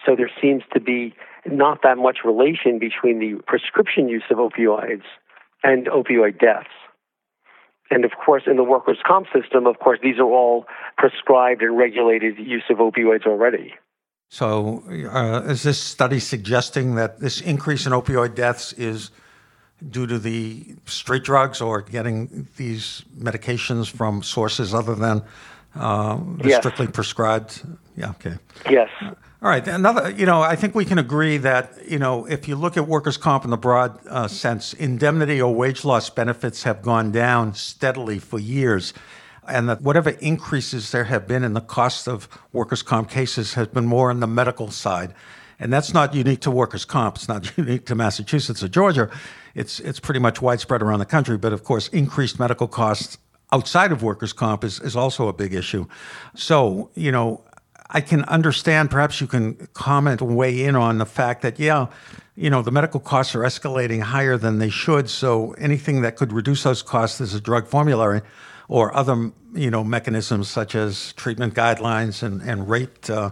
So 0.06 0.16
there 0.16 0.32
seems 0.42 0.64
to 0.74 0.80
be 0.80 1.14
not 1.46 1.82
that 1.84 1.98
much 1.98 2.20
relation 2.26 2.80
between 2.80 3.20
the 3.20 3.42
prescription 3.46 4.08
use 4.08 4.24
of 4.30 4.38
opioids 4.38 5.04
and 5.64 5.88
opioid 5.88 6.40
deaths. 6.40 6.70
And 7.90 8.06
of 8.06 8.12
course, 8.26 8.44
in 8.48 8.56
the 8.56 8.64
workers' 8.64 8.98
comp 9.06 9.28
system, 9.34 9.68
of 9.68 9.80
course, 9.80 10.00
these 10.02 10.18
are 10.18 10.24
all 10.24 10.66
prescribed 10.98 11.62
and 11.62 11.78
regulated 11.78 12.38
use 12.40 12.64
of 12.70 12.78
opioids 12.78 13.26
already. 13.26 13.76
So, 14.30 14.84
uh, 14.90 15.44
is 15.48 15.62
this 15.62 15.80
study 15.80 16.20
suggesting 16.20 16.96
that 16.96 17.20
this 17.20 17.40
increase 17.40 17.86
in 17.86 17.92
opioid 17.92 18.34
deaths 18.34 18.74
is 18.74 19.12
due 19.88 20.08
to 20.08 20.18
the 20.18 20.76
street 20.86 21.24
drugs 21.24 21.62
or 21.62 21.82
getting 21.82 22.48
these 22.58 23.04
medications 23.16 23.92
from 23.92 24.24
sources 24.24 24.74
other 24.74 24.96
than 24.96 25.22
uh, 25.76 26.20
yes. 26.44 26.60
strictly 26.60 26.88
prescribed? 26.88 27.62
Yeah, 27.96 28.12
okay. 28.12 28.36
Yes. 28.70 28.90
All 29.02 29.50
right. 29.50 29.68
Another, 29.68 30.10
you 30.10 30.26
know, 30.26 30.42
I 30.42 30.56
think 30.56 30.74
we 30.74 30.86
can 30.86 30.98
agree 30.98 31.38
that, 31.38 31.74
you 31.90 32.00
know, 32.00 32.26
if 32.26 32.48
you 32.48 32.56
look 32.56 32.78
at 32.78 32.88
workers' 32.88 33.18
comp 33.18 33.44
in 33.44 33.50
the 33.50 33.58
broad 33.58 34.00
uh, 34.08 34.28
sense, 34.28 34.74
indemnity 34.74 35.42
or 35.42 35.54
wage 35.54 35.84
loss 35.84 36.10
benefits 36.10 36.64
have 36.64 36.82
gone 36.82 37.12
down 37.12 37.54
steadily 37.54 38.20
for 38.20 38.40
years 38.40 38.94
and 39.48 39.68
that 39.68 39.82
whatever 39.82 40.12
increases 40.12 40.92
there 40.92 41.04
have 41.06 41.28
been 41.28 41.44
in 41.44 41.54
the 41.54 41.62
cost 41.62 42.08
of 42.08 42.30
workers' 42.52 42.82
comp 42.82 43.10
cases 43.10 43.56
has 43.56 43.68
been 43.68 43.86
more 43.86 44.10
on 44.10 44.20
the 44.22 44.28
medical 44.28 44.72
side. 44.72 45.14
And 45.60 45.72
that's 45.72 45.94
not 45.94 46.14
unique 46.14 46.42
to 46.42 46.52
workers' 46.52 46.86
comp. 46.86 47.16
It's 47.16 47.28
not 47.28 47.58
unique 47.58 47.86
to 47.88 47.96
Massachusetts 47.96 48.64
or 48.64 48.70
Georgia. 48.70 49.10
It's, 49.56 49.80
it's 49.80 50.00
pretty 50.00 50.20
much 50.20 50.42
widespread 50.42 50.82
around 50.82 51.00
the 51.00 51.06
country. 51.06 51.38
But 51.38 51.54
of 51.54 51.64
course, 51.64 51.90
increased 51.90 52.40
medical 52.40 52.68
costs 52.68 53.18
outside 53.54 53.92
of 53.92 54.02
workers' 54.02 54.34
comp 54.34 54.64
is, 54.64 54.80
is 54.80 54.96
also 54.96 55.28
a 55.28 55.34
big 55.34 55.54
issue. 55.54 55.86
So, 56.36 56.90
you 56.96 57.12
know, 57.12 57.44
I 57.92 58.02
can 58.02 58.24
understand, 58.24 58.90
perhaps 58.90 59.22
you 59.22 59.28
can 59.28 59.68
comment 59.74 60.22
and 60.22 60.36
weigh 60.36 60.66
in 60.66 60.76
on 60.76 60.98
the 60.98 61.06
fact 61.06 61.44
that, 61.44 61.60
yeah, 61.60 61.88
you 62.36 62.50
know, 62.50 62.64
the 62.64 62.72
medical 62.72 63.00
costs 63.00 63.36
are 63.36 63.42
escalating 63.42 64.02
higher 64.02 64.38
than 64.38 64.58
they 64.58 64.72
should. 64.72 65.08
So 65.10 65.54
anything 65.54 66.02
that 66.02 66.16
could 66.16 66.34
reduce 66.34 66.64
those 66.64 66.82
costs 66.82 67.22
is 67.22 67.36
a 67.36 67.40
drug 67.40 67.68
formulary 67.68 68.22
or 68.68 68.96
other, 68.96 69.32
you 69.54 69.70
know, 69.70 69.84
mechanisms 69.84 70.50
such 70.50 70.74
as 70.74 71.14
treatment 71.14 71.54
guidelines 71.54 72.24
and, 72.24 72.42
and 72.42 72.68
rate 72.68 73.08
uh, 73.10 73.30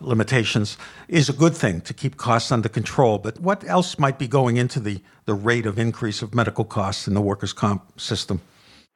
limitations 0.00 0.78
is 1.06 1.28
a 1.28 1.32
good 1.32 1.54
thing 1.54 1.80
to 1.82 1.94
keep 1.94 2.16
costs 2.16 2.50
under 2.50 2.68
control. 2.68 3.18
But 3.18 3.38
what 3.38 3.62
else 3.64 3.98
might 3.98 4.18
be 4.18 4.26
going 4.26 4.56
into 4.56 4.80
the, 4.80 5.00
the 5.26 5.34
rate 5.34 5.66
of 5.66 5.78
increase 5.78 6.22
of 6.22 6.34
medical 6.34 6.64
costs 6.64 7.06
in 7.06 7.14
the 7.14 7.20
workers' 7.20 7.52
comp 7.52 8.00
system? 8.00 8.40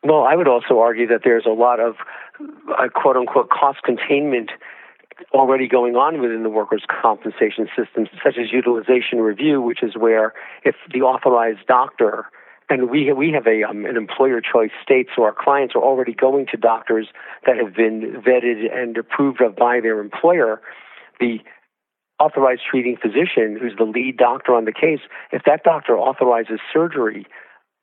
Well, 0.05 0.25
I 0.25 0.37
would 0.37 0.49
also 0.49 0.81
argue 0.81 1.07
that 1.09 1.23
there's 1.25 1.47
a 1.47 1.53
lot 1.53 1.81
of 1.81 1.97
uh, 2.79 2.89
quote 2.95 3.17
unquote 3.17 3.49
cost 3.49 3.83
containment 3.83 4.51
already 5.33 5.69
going 5.69 5.95
on 5.95 6.21
within 6.21 6.43
the 6.43 6.51
workers' 6.51 6.85
compensation 6.89 7.69
system, 7.77 8.07
such 8.23 8.37
as 8.37 8.53
utilization 8.53 9.21
review, 9.21 9.63
which 9.63 9.83
is 9.83 9.97
where 9.97 10.35
if 10.65 10.75
the 10.93 11.01
authorized 11.01 11.67
doctor 11.67 12.27
and 12.71 12.91
we 12.91 13.13
we 13.13 13.31
have 13.33 13.47
a 13.47 13.63
um, 13.63 13.85
an 13.85 13.97
employer 13.97 14.41
choice 14.41 14.71
state, 14.83 15.09
so 15.15 15.23
our 15.23 15.35
clients 15.39 15.75
are 15.75 15.83
already 15.83 16.15
going 16.15 16.47
to 16.51 16.57
doctors 16.57 17.09
that 17.47 17.57
have 17.57 17.75
been 17.75 18.23
vetted 18.27 18.75
and 18.75 18.97
approved 18.97 19.41
of 19.41 19.57
by 19.57 19.81
their 19.81 20.01
employer. 20.01 20.61
The 21.21 21.39
authorized 22.19 22.63
treating 22.71 22.97
physician, 22.97 23.59
who's 23.61 23.75
the 23.77 23.85
lead 23.85 24.17
doctor 24.17 24.55
on 24.55 24.65
the 24.65 24.73
case, 24.73 25.01
if 25.33 25.43
that 25.45 25.63
doctor 25.63 25.99
authorizes 25.99 26.61
surgery, 26.73 27.27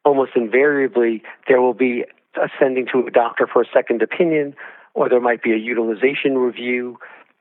almost 0.03 0.31
invariably 0.35 1.23
there 1.47 1.61
will 1.61 1.73
be 1.73 2.05
a 2.35 2.47
sending 2.59 2.87
to 2.91 3.05
a 3.07 3.11
doctor 3.11 3.47
for 3.51 3.61
a 3.61 3.65
second 3.73 4.01
opinion, 4.01 4.55
or 4.93 5.09
there 5.09 5.21
might 5.21 5.43
be 5.43 5.51
a 5.51 5.57
utilization 5.57 6.37
review 6.37 6.97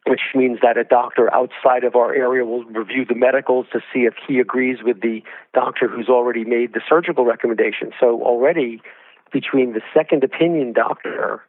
which 0.06 0.20
means 0.34 0.58
that 0.62 0.78
a 0.78 0.84
doctor 0.84 1.32
outside 1.34 1.84
of 1.84 1.94
our 1.94 2.14
area 2.14 2.44
will 2.44 2.64
review 2.64 3.04
the 3.04 3.14
medicals 3.14 3.66
to 3.72 3.80
see 3.92 4.00
if 4.00 4.14
he 4.26 4.38
agrees 4.38 4.78
with 4.82 5.00
the 5.02 5.22
doctor 5.52 5.88
who's 5.88 6.08
already 6.08 6.44
made 6.44 6.72
the 6.72 6.80
surgical 6.88 7.24
recommendation. 7.24 7.92
So 8.00 8.22
already 8.22 8.80
between 9.32 9.72
the 9.72 9.82
second 9.94 10.24
opinion 10.24 10.72
doctor 10.72 11.42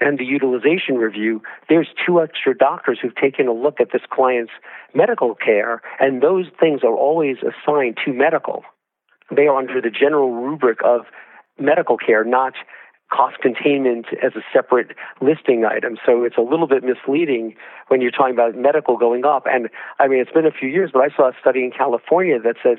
and 0.00 0.18
the 0.18 0.24
utilization 0.24 0.96
review, 0.96 1.42
there's 1.68 1.88
two 2.06 2.20
extra 2.20 2.56
doctors 2.56 2.98
who've 3.02 3.14
taken 3.16 3.48
a 3.48 3.52
look 3.52 3.80
at 3.80 3.88
this 3.92 4.02
client's 4.10 4.52
medical 4.94 5.34
care, 5.34 5.82
and 5.98 6.22
those 6.22 6.46
things 6.60 6.82
are 6.84 6.94
always 6.94 7.36
assigned 7.38 7.96
to 8.04 8.12
medical. 8.12 8.62
They 9.34 9.46
are 9.46 9.56
under 9.56 9.80
the 9.80 9.90
general 9.90 10.32
rubric 10.32 10.78
of 10.84 11.02
medical 11.58 11.96
care, 11.96 12.24
not 12.24 12.54
cost 13.12 13.36
containment 13.40 14.06
as 14.22 14.32
a 14.34 14.42
separate 14.52 14.88
listing 15.20 15.64
item. 15.64 15.96
So 16.04 16.24
it's 16.24 16.36
a 16.36 16.42
little 16.42 16.66
bit 16.66 16.82
misleading 16.82 17.54
when 17.88 18.00
you're 18.00 18.10
talking 18.10 18.34
about 18.34 18.56
medical 18.56 18.96
going 18.96 19.24
up. 19.24 19.44
And 19.46 19.68
I 19.98 20.08
mean, 20.08 20.20
it's 20.20 20.32
been 20.32 20.46
a 20.46 20.50
few 20.50 20.68
years, 20.68 20.90
but 20.92 21.02
I 21.02 21.14
saw 21.14 21.28
a 21.28 21.32
study 21.40 21.60
in 21.64 21.70
California 21.70 22.38
that 22.40 22.56
said 22.62 22.78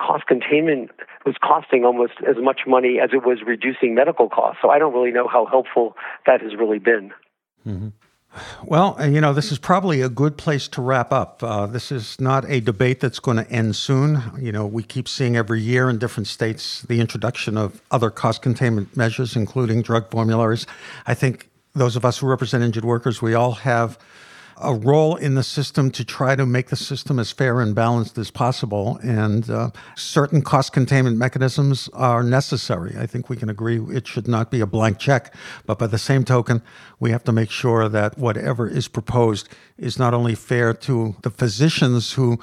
cost 0.00 0.26
containment 0.26 0.90
was 1.26 1.34
costing 1.42 1.84
almost 1.84 2.14
as 2.26 2.36
much 2.38 2.60
money 2.66 2.98
as 3.02 3.10
it 3.12 3.26
was 3.26 3.38
reducing 3.46 3.94
medical 3.94 4.28
costs. 4.28 4.60
So 4.62 4.70
I 4.70 4.78
don't 4.78 4.94
really 4.94 5.10
know 5.10 5.28
how 5.28 5.44
helpful 5.44 5.96
that 6.26 6.40
has 6.40 6.54
really 6.56 6.78
been. 6.78 7.12
Mm-hmm. 7.66 7.88
Well, 8.64 8.96
uh, 8.98 9.04
you 9.04 9.20
know, 9.20 9.32
this 9.32 9.52
is 9.52 9.58
probably 9.58 10.00
a 10.00 10.08
good 10.08 10.36
place 10.36 10.68
to 10.68 10.82
wrap 10.82 11.12
up. 11.12 11.42
Uh, 11.42 11.66
this 11.66 11.90
is 11.92 12.20
not 12.20 12.48
a 12.48 12.60
debate 12.60 13.00
that's 13.00 13.18
going 13.18 13.36
to 13.36 13.50
end 13.50 13.76
soon. 13.76 14.22
You 14.38 14.52
know, 14.52 14.66
we 14.66 14.82
keep 14.82 15.08
seeing 15.08 15.36
every 15.36 15.60
year 15.60 15.88
in 15.88 15.98
different 15.98 16.26
states 16.26 16.82
the 16.82 17.00
introduction 17.00 17.56
of 17.56 17.82
other 17.90 18.10
cost 18.10 18.42
containment 18.42 18.96
measures, 18.96 19.36
including 19.36 19.82
drug 19.82 20.10
formularies. 20.10 20.66
I 21.06 21.14
think 21.14 21.48
those 21.74 21.96
of 21.96 22.04
us 22.04 22.18
who 22.18 22.26
represent 22.26 22.64
injured 22.64 22.84
workers, 22.84 23.22
we 23.22 23.34
all 23.34 23.52
have 23.52 23.98
a 24.60 24.74
role 24.74 25.16
in 25.16 25.34
the 25.34 25.42
system 25.42 25.90
to 25.92 26.04
try 26.04 26.36
to 26.36 26.46
make 26.46 26.68
the 26.68 26.76
system 26.76 27.18
as 27.18 27.30
fair 27.32 27.60
and 27.60 27.74
balanced 27.74 28.18
as 28.18 28.30
possible. 28.30 28.98
And 29.02 29.48
uh, 29.50 29.70
certain 29.96 30.42
cost 30.42 30.72
containment 30.72 31.16
mechanisms 31.16 31.88
are 31.92 32.22
necessary. 32.22 32.94
I 32.98 33.06
think 33.06 33.28
we 33.28 33.36
can 33.36 33.48
agree 33.48 33.80
it 33.94 34.06
should 34.06 34.28
not 34.28 34.50
be 34.50 34.60
a 34.60 34.66
blank 34.66 34.98
check. 34.98 35.34
But 35.66 35.78
by 35.78 35.86
the 35.86 35.98
same 35.98 36.24
token, 36.24 36.62
we 37.00 37.10
have 37.10 37.24
to 37.24 37.32
make 37.32 37.50
sure 37.50 37.88
that 37.88 38.18
whatever 38.18 38.68
is 38.68 38.88
proposed 38.88 39.48
is 39.76 39.98
not 39.98 40.14
only 40.14 40.34
fair 40.34 40.74
to 40.74 41.16
the 41.22 41.30
physicians 41.30 42.12
who 42.12 42.38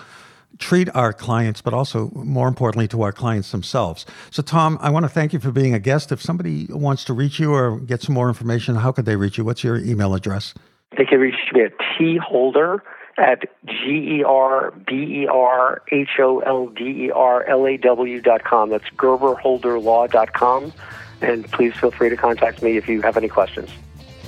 treat 0.57 0.93
our 0.95 1.11
clients, 1.11 1.61
but 1.61 1.73
also 1.73 2.11
more 2.15 2.47
importantly 2.47 2.87
to 2.87 3.01
our 3.01 3.11
clients 3.11 3.51
themselves. 3.51 4.05
So, 4.31 4.41
Tom, 4.41 4.77
I 4.81 4.89
want 4.89 5.03
to 5.03 5.09
thank 5.09 5.33
you 5.33 5.39
for 5.39 5.51
being 5.51 5.73
a 5.73 5.79
guest. 5.79 6.11
If 6.11 6.21
somebody 6.21 6.67
wants 6.69 7.03
to 7.05 7.13
reach 7.13 7.39
you 7.39 7.53
or 7.53 7.79
get 7.79 8.01
some 8.01 8.15
more 8.15 8.29
information, 8.29 8.75
how 8.75 8.91
could 8.91 9.05
they 9.05 9.15
reach 9.15 9.37
you? 9.37 9.43
What's 9.43 9.63
your 9.63 9.77
email 9.77 10.13
address? 10.13 10.53
They 10.97 11.05
can 11.05 11.19
reach 11.19 11.35
me 11.53 11.61
at 11.61 11.73
T 11.97 12.17
Holder 12.17 12.83
at 13.17 13.45
G 13.65 14.19
E 14.19 14.23
R 14.23 14.71
B 14.71 15.21
E 15.21 15.27
R 15.27 15.81
H 15.91 16.09
O 16.19 16.39
L 16.39 16.67
D 16.67 17.05
E 17.05 17.11
R 17.11 17.43
L 17.45 17.67
A 17.67 17.77
W 17.77 18.21
dot 18.21 18.43
com. 18.43 18.69
That's 18.69 18.89
GerberHolderLaw 18.97 20.11
dot 20.11 20.33
com. 20.33 20.73
And 21.21 21.49
please 21.51 21.73
feel 21.75 21.91
free 21.91 22.09
to 22.09 22.17
contact 22.17 22.61
me 22.61 22.77
if 22.77 22.87
you 22.87 23.01
have 23.01 23.17
any 23.17 23.29
questions. 23.29 23.69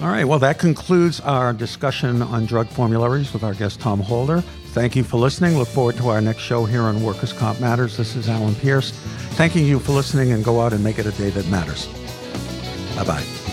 All 0.02 0.10
right. 0.10 0.26
Well, 0.26 0.40
that 0.40 0.60
concludes 0.60 1.20
our 1.22 1.54
discussion 1.54 2.22
on 2.22 2.46
drug 2.46 2.68
formularies 2.68 3.34
with 3.34 3.44
our 3.44 3.54
guest, 3.54 3.80
Tom 3.80 4.00
Holder. 4.00 4.42
Thank 4.68 4.96
you 4.96 5.04
for 5.04 5.18
listening. 5.18 5.58
Look 5.58 5.68
forward 5.70 5.98
to 5.98 6.10
our 6.10 6.22
next 6.22 6.42
show 6.42 6.66
here 6.66 6.84
on 6.84 7.02
Workers' 7.02 7.34
Comp 7.34 7.60
Matters. 7.60 7.98
This 7.98 8.16
is 8.16 8.30
Alan 8.30 8.54
Pierce. 8.56 8.92
Thanking 8.92 9.66
you 9.66 9.80
for 9.80 9.94
listening 9.94 10.34
and 10.34 10.46
go 10.46 10.62
out 10.62 10.72
and 10.72 10.84
make 10.84 11.00
it 11.00 11.08
a 11.08 11.12
day 11.12 11.32
that 11.32 11.48
matters. 11.48 11.88
Bye 12.96 13.06
bye. 13.06 13.47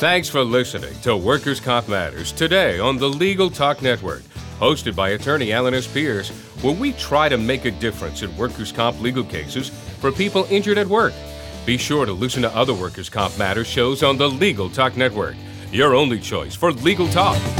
Thanks 0.00 0.30
for 0.30 0.42
listening 0.42 0.98
to 1.02 1.14
Workers' 1.14 1.60
Comp 1.60 1.86
Matters 1.86 2.32
today 2.32 2.78
on 2.80 2.96
the 2.96 3.06
Legal 3.06 3.50
Talk 3.50 3.82
Network, 3.82 4.22
hosted 4.58 4.96
by 4.96 5.10
attorney 5.10 5.52
Alan 5.52 5.74
S. 5.74 5.86
Pierce, 5.86 6.30
where 6.62 6.72
we 6.74 6.94
try 6.94 7.28
to 7.28 7.36
make 7.36 7.66
a 7.66 7.70
difference 7.70 8.22
in 8.22 8.34
workers' 8.34 8.72
comp 8.72 8.98
legal 9.02 9.24
cases 9.24 9.68
for 9.68 10.10
people 10.10 10.46
injured 10.48 10.78
at 10.78 10.86
work. 10.86 11.12
Be 11.66 11.76
sure 11.76 12.06
to 12.06 12.14
listen 12.14 12.40
to 12.40 12.56
other 12.56 12.72
Workers' 12.72 13.10
Comp 13.10 13.36
Matters 13.36 13.66
shows 13.66 14.02
on 14.02 14.16
the 14.16 14.30
Legal 14.30 14.70
Talk 14.70 14.96
Network, 14.96 15.36
your 15.70 15.94
only 15.94 16.18
choice 16.18 16.54
for 16.54 16.72
legal 16.72 17.06
talk. 17.08 17.59